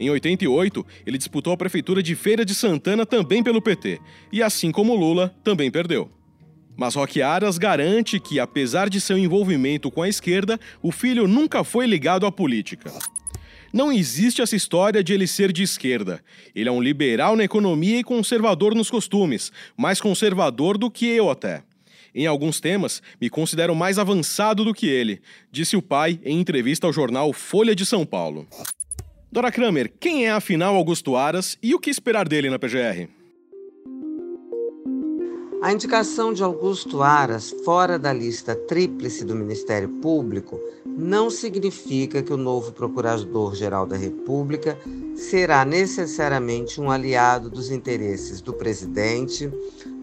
Em 0.01 0.11
88, 0.11 0.87
ele 1.07 1.19
disputou 1.19 1.53
a 1.53 1.57
prefeitura 1.57 2.03
de 2.03 2.15
Feira 2.15 2.45
de 2.45 2.55
Santana 2.55 3.05
também 3.05 3.43
pelo 3.43 3.61
PT, 3.61 4.01
e 4.33 4.43
assim 4.43 4.71
como 4.71 4.95
Lula, 4.95 5.35
também 5.43 5.71
perdeu. 5.71 6.11
Mas 6.77 6.95
Roque 6.95 7.21
Aras 7.21 7.59
garante 7.59 8.21
que, 8.21 8.39
apesar 8.39 8.89
de 8.89 9.01
seu 9.01 9.19
envolvimento 9.19 9.91
com 9.91 10.01
a 10.01 10.09
esquerda, 10.09 10.61
o 10.81 10.93
filho 10.93 11.27
nunca 11.27 11.65
foi 11.65 11.87
ligado 11.87 12.25
à 12.25 12.31
política. 12.31 12.93
Não 13.73 13.93
existe 13.93 14.41
essa 14.41 14.55
história 14.55 15.03
de 15.03 15.13
ele 15.13 15.27
ser 15.27 15.53
de 15.53 15.63
esquerda. 15.63 16.23
Ele 16.55 16.69
é 16.69 16.73
um 16.73 16.81
liberal 16.81 17.37
na 17.37 17.45
economia 17.45 17.99
e 17.99 18.05
conservador 18.05 18.75
nos 18.75 18.89
costumes, 18.89 19.51
mais 19.77 20.01
conservador 20.01 20.79
do 20.79 20.89
que 20.89 21.07
eu 21.07 21.29
até. 21.29 21.65
Em 22.15 22.27
alguns 22.27 22.61
temas, 22.61 23.03
me 23.21 23.29
considero 23.29 23.75
mais 23.75 23.99
avançado 23.99 24.65
do 24.65 24.73
que 24.73 24.87
ele, 24.87 25.21
disse 25.51 25.77
o 25.77 25.83
pai 25.83 26.19
em 26.25 26.41
entrevista 26.41 26.87
ao 26.87 26.93
jornal 26.93 27.33
Folha 27.33 27.75
de 27.75 27.85
São 27.85 28.07
Paulo. 28.07 28.47
Dora 29.31 29.53
Kramer, 29.53 29.93
quem 30.01 30.25
é 30.25 30.31
afinal 30.31 30.75
Augusto 30.75 31.15
Aras 31.15 31.59
e 31.63 31.75
o 31.75 31.79
que 31.79 31.91
esperar 31.91 32.27
dele 32.27 32.49
na 32.49 32.59
PGR? 32.59 33.11
A 35.61 35.71
indicação 35.71 36.33
de 36.33 36.43
Augusto 36.43 37.03
Aras 37.03 37.55
fora 37.63 37.99
da 37.99 38.11
lista 38.11 38.55
tríplice 38.55 39.27
do 39.27 39.35
Ministério 39.35 39.91
Público 40.01 40.59
não 40.87 41.29
significa 41.29 42.23
que 42.23 42.33
o 42.33 42.39
novo 42.39 42.73
Procurador-Geral 42.73 43.85
da 43.85 43.99
República 43.99 44.79
será 45.15 45.63
necessariamente 45.63 46.81
um 46.81 46.91
aliado 46.91 47.51
dos 47.51 47.71
interesses 47.71 48.41
do 48.41 48.55
presidente, 48.55 49.53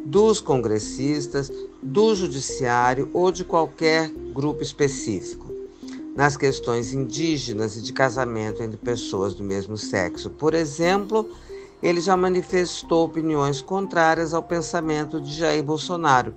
dos 0.06 0.40
congressistas, 0.40 1.52
do 1.82 2.14
judiciário 2.14 3.10
ou 3.12 3.32
de 3.32 3.44
qualquer 3.44 4.08
grupo 4.36 4.62
específico. 4.62 5.45
Nas 6.16 6.38
questões 6.38 6.94
indígenas 6.94 7.76
e 7.76 7.82
de 7.82 7.92
casamento 7.92 8.64
entre 8.64 8.78
pessoas 8.78 9.36
do 9.36 9.44
mesmo 9.44 9.76
sexo, 9.76 10.30
por 10.30 10.54
exemplo, 10.54 11.30
ele 11.84 12.00
já 12.00 12.16
manifestou 12.16 13.06
opiniões 13.06 13.62
contrárias 13.62 14.34
ao 14.34 14.42
pensamento 14.42 15.20
de 15.20 15.34
Jair 15.34 15.62
Bolsonaro 15.62 16.34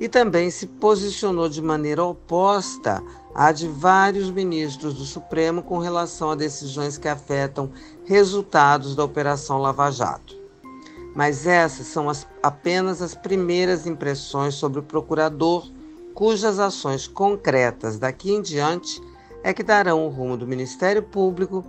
e 0.00 0.08
também 0.08 0.50
se 0.50 0.66
posicionou 0.66 1.46
de 1.46 1.60
maneira 1.60 2.02
oposta 2.04 3.02
à 3.34 3.52
de 3.52 3.68
vários 3.68 4.30
ministros 4.30 4.94
do 4.94 5.04
Supremo 5.04 5.62
com 5.62 5.78
relação 5.78 6.30
a 6.30 6.34
decisões 6.34 6.96
que 6.96 7.06
afetam 7.06 7.70
resultados 8.06 8.96
da 8.96 9.04
Operação 9.04 9.58
Lava 9.58 9.90
Jato. 9.90 10.34
Mas 11.14 11.46
essas 11.46 11.86
são 11.86 12.08
as, 12.08 12.26
apenas 12.42 13.02
as 13.02 13.14
primeiras 13.14 13.86
impressões 13.86 14.54
sobre 14.54 14.80
o 14.80 14.82
procurador, 14.82 15.70
cujas 16.16 16.58
ações 16.58 17.06
concretas 17.06 17.98
daqui 17.98 18.32
em 18.32 18.40
diante 18.40 19.02
é 19.44 19.52
que 19.52 19.62
darão 19.62 20.06
o 20.06 20.08
rumo 20.08 20.34
do 20.34 20.46
Ministério 20.46 21.02
Público 21.02 21.62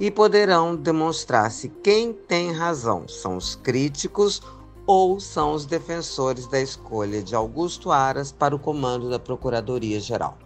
e 0.00 0.10
poderão 0.10 0.74
demonstrar 0.74 1.48
se 1.52 1.68
quem 1.68 2.12
tem 2.12 2.50
razão 2.50 3.06
são 3.06 3.36
os 3.36 3.54
críticos 3.54 4.42
ou 4.84 5.20
são 5.20 5.52
os 5.52 5.64
defensores 5.64 6.48
da 6.48 6.60
escolha 6.60 7.22
de 7.22 7.36
Augusto 7.36 7.92
Aras 7.92 8.32
para 8.32 8.54
o 8.54 8.58
comando 8.58 9.08
da 9.08 9.20
Procuradoria-Geral. 9.20 10.36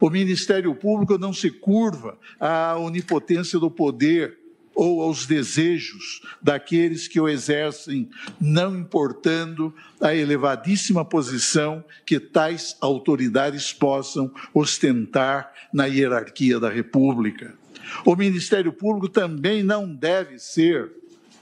O 0.00 0.10
Ministério 0.10 0.74
Público 0.74 1.16
não 1.16 1.32
se 1.32 1.52
curva 1.52 2.18
à 2.40 2.76
onipotência 2.76 3.60
do 3.60 3.70
poder 3.70 4.36
ou 4.78 5.02
aos 5.02 5.26
desejos 5.26 6.22
daqueles 6.40 7.08
que 7.08 7.20
o 7.20 7.28
exercem, 7.28 8.08
não 8.40 8.78
importando 8.78 9.74
a 10.00 10.14
elevadíssima 10.14 11.04
posição 11.04 11.84
que 12.06 12.20
tais 12.20 12.76
autoridades 12.80 13.72
possam 13.72 14.32
ostentar 14.54 15.52
na 15.74 15.86
hierarquia 15.86 16.60
da 16.60 16.70
República. 16.70 17.56
O 18.04 18.14
Ministério 18.14 18.72
Público 18.72 19.08
também 19.08 19.64
não 19.64 19.92
deve 19.92 20.38
ser, 20.38 20.92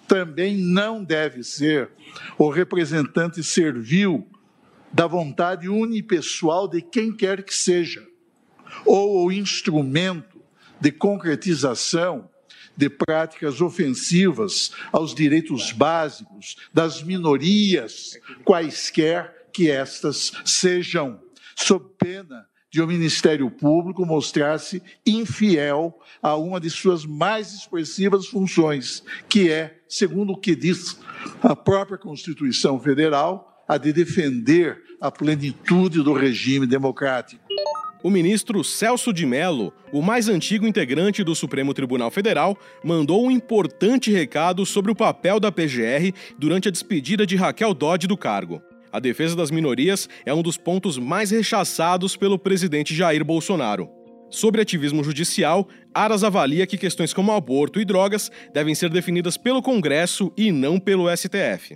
também 0.08 0.56
não 0.56 1.04
deve 1.04 1.44
ser 1.44 1.90
o 2.38 2.48
representante 2.48 3.44
servil 3.44 4.26
da 4.90 5.06
vontade 5.06 5.68
unipessoal 5.68 6.66
de 6.66 6.80
quem 6.80 7.12
quer 7.12 7.42
que 7.42 7.54
seja, 7.54 8.02
ou 8.86 9.26
o 9.26 9.30
instrumento 9.30 10.40
de 10.80 10.90
concretização 10.90 12.30
de 12.76 12.88
práticas 12.88 13.60
ofensivas 13.60 14.72
aos 14.92 15.14
direitos 15.14 15.72
básicos 15.72 16.56
das 16.72 17.02
minorias, 17.02 18.18
quaisquer 18.44 19.48
que 19.52 19.70
estas 19.70 20.32
sejam, 20.44 21.20
sob 21.56 21.86
pena 21.98 22.46
de 22.70 22.82
o 22.82 22.86
Ministério 22.86 23.50
Público 23.50 24.04
mostrar-se 24.04 24.82
infiel 25.06 25.98
a 26.20 26.36
uma 26.36 26.60
de 26.60 26.68
suas 26.68 27.06
mais 27.06 27.54
expressivas 27.54 28.26
funções, 28.26 29.02
que 29.28 29.50
é, 29.50 29.78
segundo 29.88 30.32
o 30.32 30.38
que 30.38 30.54
diz 30.54 30.98
a 31.42 31.56
própria 31.56 31.96
Constituição 31.96 32.78
Federal, 32.78 33.64
a 33.66 33.78
de 33.78 33.92
defender 33.92 34.82
a 35.00 35.10
plenitude 35.10 36.02
do 36.02 36.12
regime 36.12 36.66
democrático. 36.66 37.45
O 38.06 38.10
ministro 38.10 38.62
Celso 38.62 39.12
de 39.12 39.26
Mello, 39.26 39.72
o 39.90 40.00
mais 40.00 40.28
antigo 40.28 40.64
integrante 40.64 41.24
do 41.24 41.34
Supremo 41.34 41.74
Tribunal 41.74 42.08
Federal, 42.08 42.56
mandou 42.84 43.26
um 43.26 43.32
importante 43.32 44.12
recado 44.12 44.64
sobre 44.64 44.92
o 44.92 44.94
papel 44.94 45.40
da 45.40 45.50
PGR 45.50 46.12
durante 46.38 46.68
a 46.68 46.70
despedida 46.70 47.26
de 47.26 47.34
Raquel 47.34 47.74
Dodge 47.74 48.06
do 48.06 48.16
cargo. 48.16 48.62
A 48.92 49.00
defesa 49.00 49.34
das 49.34 49.50
minorias 49.50 50.08
é 50.24 50.32
um 50.32 50.40
dos 50.40 50.56
pontos 50.56 50.98
mais 50.98 51.32
rechaçados 51.32 52.16
pelo 52.16 52.38
presidente 52.38 52.94
Jair 52.94 53.24
Bolsonaro. 53.24 53.90
Sobre 54.30 54.62
ativismo 54.62 55.02
judicial, 55.02 55.66
Aras 55.92 56.22
avalia 56.22 56.64
que 56.64 56.78
questões 56.78 57.12
como 57.12 57.32
aborto 57.32 57.80
e 57.80 57.84
drogas 57.84 58.30
devem 58.54 58.76
ser 58.76 58.88
definidas 58.88 59.36
pelo 59.36 59.60
Congresso 59.60 60.32
e 60.36 60.52
não 60.52 60.78
pelo 60.78 61.08
STF. 61.10 61.74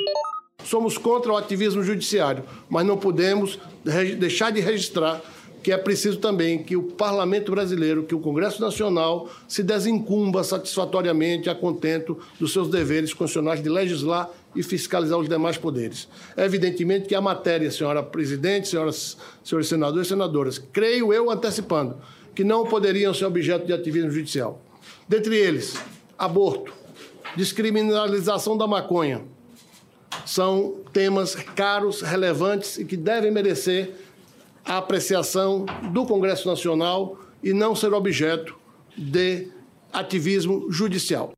Somos 0.62 0.96
contra 0.96 1.32
o 1.32 1.36
ativismo 1.36 1.82
judiciário, 1.82 2.44
mas 2.68 2.86
não 2.86 2.96
podemos 2.96 3.58
deixar 4.16 4.50
de 4.52 4.60
registrar 4.60 5.20
que 5.62 5.72
é 5.72 5.76
preciso 5.76 6.18
também 6.18 6.62
que 6.62 6.76
o 6.76 6.82
Parlamento 6.82 7.52
brasileiro, 7.52 8.04
que 8.04 8.14
o 8.14 8.20
Congresso 8.20 8.60
Nacional 8.60 9.28
se 9.46 9.62
desincumba 9.62 10.42
satisfatoriamente 10.42 11.50
a 11.50 11.54
contento 11.54 12.18
dos 12.38 12.52
seus 12.52 12.68
deveres 12.68 13.12
constitucionais 13.12 13.62
de 13.62 13.68
legislar 13.68 14.30
e 14.54 14.62
fiscalizar 14.62 15.18
os 15.18 15.28
demais 15.28 15.56
poderes. 15.56 16.08
É 16.36 16.44
evidentemente 16.44 17.06
que 17.06 17.14
a 17.14 17.20
matéria, 17.20 17.70
senhora 17.70 18.02
presidente, 18.02 18.68
senhoras, 18.68 19.16
senhores 19.44 19.68
senadores 19.68 20.06
e 20.06 20.10
senadoras, 20.10 20.58
creio 20.72 21.12
eu 21.12 21.30
antecipando, 21.30 21.96
que 22.34 22.42
não 22.42 22.64
poderiam 22.64 23.12
ser 23.12 23.26
objeto 23.26 23.66
de 23.66 23.72
ativismo 23.72 24.10
judicial. 24.10 24.60
Dentre 25.08 25.36
eles, 25.36 25.74
aborto, 26.18 26.72
descriminalização 27.36 28.56
da 28.56 28.66
maconha, 28.66 29.22
são 30.24 30.76
temas 30.92 31.34
caros, 31.34 32.02
relevantes 32.02 32.78
e 32.78 32.84
que 32.84 32.96
devem 32.96 33.30
merecer 33.30 33.92
a 34.70 34.78
apreciação 34.78 35.66
do 35.92 36.06
Congresso 36.06 36.46
Nacional 36.46 37.18
e 37.42 37.52
não 37.52 37.74
ser 37.74 37.92
objeto 37.92 38.56
de 38.96 39.48
ativismo 39.92 40.70
judicial. 40.70 41.32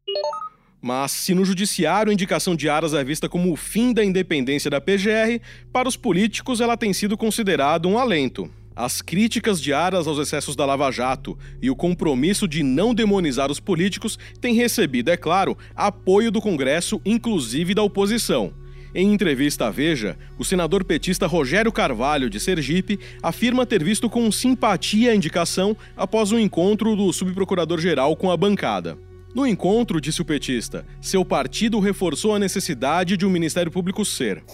Mas, 0.83 1.13
se 1.13 1.33
no 1.33 1.43
judiciário 1.43 2.11
a 2.11 2.13
indicação 2.13 2.55
de 2.55 2.69
Aras 2.69 2.93
é 2.93 3.03
vista 3.03 3.31
como 3.31 3.51
o 3.51 3.57
fim 3.57 3.95
da 3.95 4.05
independência 4.05 4.71
da 4.71 4.83
PGR, 4.83 5.41
para 5.73 5.89
os 5.89 5.97
políticos 5.97 6.61
ela 6.61 6.77
tem 6.77 6.93
sido 6.93 7.17
considerada 7.17 7.89
um 7.89 7.99
alento. 7.99 8.51
As 8.77 9.01
críticas 9.01 9.63
de 9.63 9.73
Aras 9.73 10.07
aos 10.07 10.19
excessos 10.19 10.55
da 10.55 10.67
Lava 10.67 10.91
Jato 10.91 11.39
e 11.63 11.71
o 11.71 11.77
compromisso 11.77 12.47
de 12.47 12.63
não 12.63 12.93
demonizar 12.93 13.51
os 13.51 13.61
políticos 13.61 14.19
têm 14.43 14.55
recebido, 14.55 15.11
é 15.11 15.17
claro, 15.17 15.57
apoio 15.75 16.31
do 16.31 16.43
Congresso, 16.43 17.01
inclusive 17.03 17.75
da 17.75 17.83
oposição. 17.83 18.53
Em 18.95 19.13
entrevista 19.13 19.67
à 19.67 19.71
Veja, 19.71 20.19
o 20.39 20.45
senador 20.45 20.85
petista 20.85 21.27
Rogério 21.27 21.73
Carvalho, 21.73 22.29
de 22.29 22.39
Sergipe, 22.39 23.01
afirma 23.23 23.65
ter 23.65 23.83
visto 23.83 24.11
com 24.11 24.31
simpatia 24.31 25.13
a 25.13 25.15
indicação 25.15 25.75
após 25.97 26.31
um 26.31 26.39
encontro 26.39 26.95
do 26.95 27.11
subprocurador-geral 27.11 28.15
com 28.15 28.31
a 28.31 28.37
bancada. 28.37 28.99
No 29.35 29.47
encontro, 29.47 29.99
disse 29.99 30.21
o 30.21 30.27
petista, 30.27 30.85
seu 31.01 31.25
partido 31.25 31.81
reforçou 31.81 32.35
a 32.35 32.39
necessidade 32.39 33.17
de 33.17 33.25
um 33.25 33.31
Ministério 33.31 33.73
Público 33.73 34.05
ser 34.05 34.45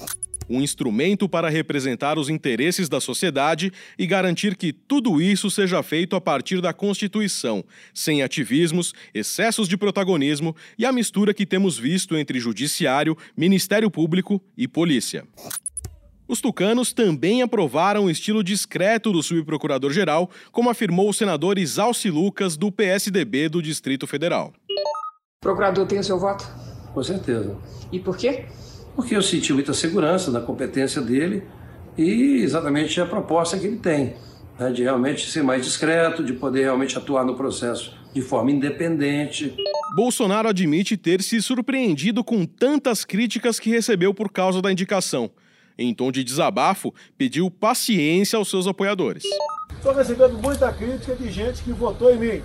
um 0.48 0.62
instrumento 0.62 1.28
para 1.28 1.48
representar 1.48 2.18
os 2.18 2.28
interesses 2.28 2.88
da 2.88 3.00
sociedade 3.00 3.72
e 3.98 4.06
garantir 4.06 4.56
que 4.56 4.72
tudo 4.72 5.20
isso 5.20 5.50
seja 5.50 5.82
feito 5.82 6.16
a 6.16 6.20
partir 6.20 6.60
da 6.60 6.72
Constituição, 6.72 7.64
sem 7.92 8.22
ativismos, 8.22 8.94
excessos 9.14 9.68
de 9.68 9.76
protagonismo 9.76 10.54
e 10.78 10.86
a 10.86 10.92
mistura 10.92 11.34
que 11.34 11.46
temos 11.46 11.78
visto 11.78 12.16
entre 12.16 12.38
Judiciário, 12.38 13.16
Ministério 13.36 13.90
Público 13.90 14.42
e 14.56 14.66
Polícia. 14.66 15.24
Os 16.28 16.42
tucanos 16.42 16.92
também 16.92 17.40
aprovaram 17.40 18.04
o 18.04 18.10
estilo 18.10 18.44
discreto 18.44 19.10
do 19.10 19.22
subprocurador-geral, 19.22 20.30
como 20.52 20.68
afirmou 20.68 21.08
o 21.08 21.14
senador 21.14 21.58
Isalci 21.58 22.10
Lucas, 22.10 22.54
do 22.54 22.70
PSDB 22.70 23.48
do 23.48 23.62
Distrito 23.62 24.06
Federal. 24.06 24.52
O 24.68 25.40
procurador 25.40 25.86
tem 25.86 25.98
o 25.98 26.04
seu 26.04 26.18
voto? 26.18 26.44
Com 26.92 27.02
certeza. 27.02 27.56
E 27.90 27.98
por 27.98 28.18
quê? 28.18 28.44
Porque 28.98 29.14
eu 29.14 29.22
senti 29.22 29.52
muita 29.52 29.72
segurança 29.72 30.28
na 30.32 30.40
competência 30.40 31.00
dele 31.00 31.44
e 31.96 32.42
exatamente 32.42 33.00
a 33.00 33.06
proposta 33.06 33.56
que 33.56 33.64
ele 33.64 33.76
tem, 33.76 34.16
né, 34.58 34.72
de 34.72 34.82
realmente 34.82 35.30
ser 35.30 35.44
mais 35.44 35.64
discreto, 35.64 36.24
de 36.24 36.32
poder 36.32 36.62
realmente 36.62 36.98
atuar 36.98 37.24
no 37.24 37.36
processo 37.36 37.96
de 38.12 38.20
forma 38.20 38.50
independente. 38.50 39.54
Bolsonaro 39.94 40.48
admite 40.48 40.96
ter 40.96 41.22
se 41.22 41.40
surpreendido 41.40 42.24
com 42.24 42.44
tantas 42.44 43.04
críticas 43.04 43.60
que 43.60 43.70
recebeu 43.70 44.12
por 44.12 44.32
causa 44.32 44.60
da 44.60 44.72
indicação. 44.72 45.30
Em 45.78 45.94
tom 45.94 46.10
de 46.10 46.24
desabafo, 46.24 46.92
pediu 47.16 47.48
paciência 47.48 48.36
aos 48.36 48.50
seus 48.50 48.66
apoiadores. 48.66 49.22
Estou 49.76 49.94
recebendo 49.94 50.42
muita 50.42 50.72
crítica 50.72 51.14
de 51.14 51.30
gente 51.30 51.62
que 51.62 51.70
votou 51.70 52.12
em 52.12 52.18
mim. 52.18 52.42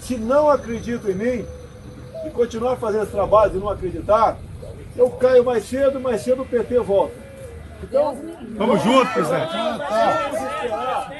Se 0.00 0.16
não 0.16 0.50
acredita 0.50 1.08
em 1.12 1.14
mim 1.14 1.44
e 2.26 2.30
continuar 2.30 2.74
fazendo 2.74 3.04
esse 3.04 3.12
trabalho 3.12 3.54
e 3.54 3.60
não 3.60 3.68
acreditar, 3.68 4.36
eu 4.96 5.10
caio 5.10 5.44
mais 5.44 5.64
cedo, 5.64 6.00
mais 6.00 6.22
cedo 6.22 6.42
o 6.42 6.46
PT 6.46 6.78
volta. 6.80 7.14
Então, 7.82 8.16
vamos 8.56 8.82
juntos, 8.82 9.12
presidente. 9.12 9.52
Vamos 9.52 9.76
esperar, 10.40 11.12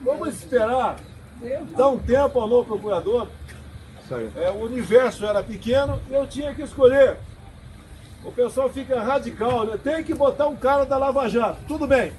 vamos 0.00 0.28
esperar, 0.34 0.96
dar 1.76 1.88
um 1.88 1.98
tempo 1.98 2.40
ao 2.40 2.48
novo 2.48 2.66
procurador. 2.66 3.28
É, 4.36 4.50
o 4.50 4.64
universo 4.64 5.24
era 5.24 5.42
pequeno, 5.42 6.00
eu 6.10 6.26
tinha 6.26 6.54
que 6.54 6.62
escolher. 6.62 7.16
O 8.24 8.32
pessoal 8.32 8.68
fica 8.68 9.00
radical, 9.00 9.64
né? 9.64 9.78
tem 9.82 10.02
que 10.02 10.14
botar 10.14 10.46
um 10.46 10.56
cara 10.56 10.84
da 10.84 10.96
Lava 10.96 11.28
Jato. 11.28 11.58
Tudo 11.66 11.86
bem. 11.86 12.12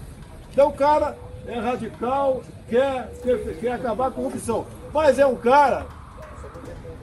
Então 0.52 0.70
o 0.70 0.74
cara 0.74 1.18
é 1.48 1.60
radical, 1.60 2.42
quer, 2.70 3.12
quer, 3.24 3.58
quer 3.60 3.72
acabar 3.74 4.10
com 4.12 4.22
a 4.22 4.24
corrupção. 4.24 4.66
Mas 4.94 5.20
é 5.20 5.26
um 5.26 5.36
cara 5.36 5.86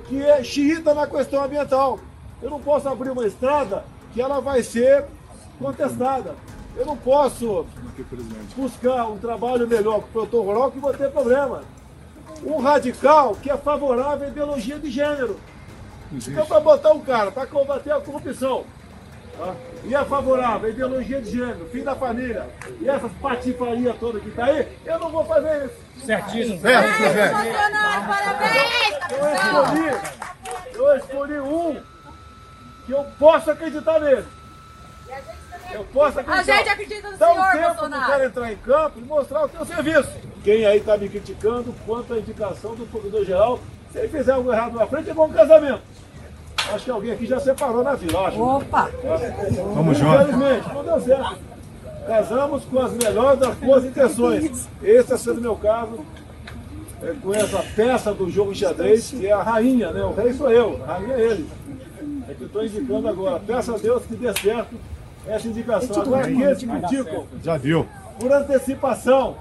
que 0.08 0.22
é 0.22 0.42
xiita 0.42 0.94
na 0.94 1.06
questão 1.06 1.44
ambiental. 1.44 1.98
Eu 2.42 2.50
não 2.50 2.60
posso 2.60 2.88
abrir 2.88 3.10
uma 3.10 3.26
estrada 3.26 3.84
que 4.12 4.20
ela 4.20 4.40
vai 4.40 4.62
ser 4.62 5.04
contestada. 5.58 6.34
Eu 6.76 6.86
não 6.86 6.96
posso 6.96 7.66
buscar 8.56 9.06
um 9.06 9.18
trabalho 9.18 9.68
melhor 9.68 10.00
para 10.00 10.06
o 10.06 10.12
produtor 10.12 10.44
rural 10.44 10.70
que 10.70 10.78
vou 10.78 10.92
ter 10.92 11.10
problema. 11.10 11.62
Um 12.44 12.58
radical 12.60 13.36
que 13.36 13.50
é 13.50 13.56
favorável 13.56 14.26
à 14.26 14.30
ideologia 14.30 14.78
de 14.78 14.90
gênero. 14.90 15.38
Então, 16.10 16.44
para 16.44 16.60
botar 16.60 16.92
um 16.92 17.00
cara 17.00 17.30
para 17.30 17.46
combater 17.46 17.92
a 17.92 18.00
corrupção 18.00 18.64
tá? 19.38 19.54
e 19.84 19.94
é 19.94 20.04
favorável 20.04 20.68
à 20.68 20.70
ideologia 20.70 21.22
de 21.22 21.30
gênero, 21.30 21.66
fim 21.70 21.82
da 21.82 21.94
família 21.94 22.48
e 22.80 22.88
essas 22.88 23.12
patifarias 23.12 23.96
todas 23.98 24.22
que 24.22 24.28
está 24.28 24.46
aí, 24.46 24.68
eu 24.84 24.98
não 24.98 25.10
vou 25.10 25.24
fazer 25.24 25.66
isso. 25.66 26.06
Certíssimo. 26.06 26.60
Certo, 26.60 27.00
Parabéns! 28.08 28.92
Eu 29.10 29.34
escolhi, 29.34 30.00
eu 30.74 30.96
escolhi 30.96 31.40
um 31.40 31.91
que 32.86 32.92
eu 32.92 33.04
posso 33.18 33.50
acreditar 33.50 34.00
nele. 34.00 34.24
Eu 35.72 35.84
posso 35.84 36.20
acreditar. 36.20 36.54
A 36.54 36.56
gente 36.58 36.68
acredita 36.68 37.10
no 37.10 37.16
Dá 37.16 37.26
senhor, 37.28 37.46
um 37.46 37.50
tempo 37.52 37.66
Bolsonaro. 37.68 38.06
cara 38.06 38.24
entrar 38.26 38.52
em 38.52 38.56
campo 38.56 38.98
e 38.98 39.02
mostrar 39.02 39.44
o 39.44 39.48
seu 39.48 39.64
serviço. 39.64 40.10
Quem 40.44 40.66
aí 40.66 40.78
está 40.78 40.96
me 40.96 41.08
criticando 41.08 41.74
quanto 41.86 42.14
à 42.14 42.18
indicação 42.18 42.74
do 42.74 42.84
procurador-geral, 42.86 43.60
se 43.90 43.98
ele 43.98 44.08
fizer 44.08 44.32
algo 44.32 44.52
errado 44.52 44.74
na 44.74 44.86
frente, 44.86 45.10
é 45.10 45.14
bom 45.14 45.28
casamento. 45.28 45.82
Acho 46.72 46.84
que 46.84 46.90
alguém 46.90 47.12
aqui 47.12 47.26
já 47.26 47.40
separou 47.40 47.82
na 47.82 47.94
vila, 47.94 48.28
acho. 48.28 48.40
Opa! 48.40 48.90
Vamos 49.74 49.98
junto. 49.98 50.14
Infelizmente, 50.14 50.68
não 50.74 50.84
deu 50.84 51.00
certo. 51.00 51.38
Casamos 52.06 52.64
com 52.64 52.78
as 52.80 52.92
melhores 52.92 53.38
das 53.38 53.54
boas 53.56 53.84
intenções. 53.84 54.68
Esse 54.82 55.12
é 55.12 55.16
sendo 55.16 55.38
o 55.38 55.42
meu 55.42 55.56
caso. 55.56 56.04
É, 57.02 57.14
com 57.20 57.34
essa 57.34 57.60
peça 57.74 58.14
do 58.14 58.30
jogo 58.30 58.52
de 58.52 58.60
xadrez, 58.60 59.10
que 59.10 59.26
é 59.26 59.32
a 59.32 59.42
rainha, 59.42 59.90
né? 59.90 60.04
O 60.04 60.12
rei 60.14 60.32
sou 60.32 60.48
eu, 60.50 60.80
a 60.86 60.92
rainha 60.94 61.14
é 61.14 61.20
ele. 61.20 61.48
É 62.32 62.34
que 62.34 62.42
eu 62.42 62.46
estou 62.46 62.64
indicando 62.64 63.08
agora. 63.08 63.40
Peço 63.46 63.74
a 63.74 63.78
Deus 63.78 64.06
que 64.06 64.16
dê 64.16 64.32
certo 64.40 64.74
essa 65.26 65.46
indicação. 65.46 66.02
Agora 66.02 66.26
aqueles 66.26 66.58
que 66.58 66.66
criticam 66.66 67.26
Já 67.44 67.58
viu. 67.58 67.86
por 68.18 68.32
antecipação, 68.32 69.36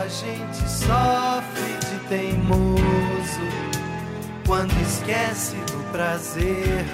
a 0.06 0.08
gente 0.08 0.70
sofre 0.70 1.78
de 1.80 2.08
teimoso 2.08 3.40
quando 4.46 4.70
esquece 4.80 5.56
do 5.56 5.90
prazer 5.90 6.84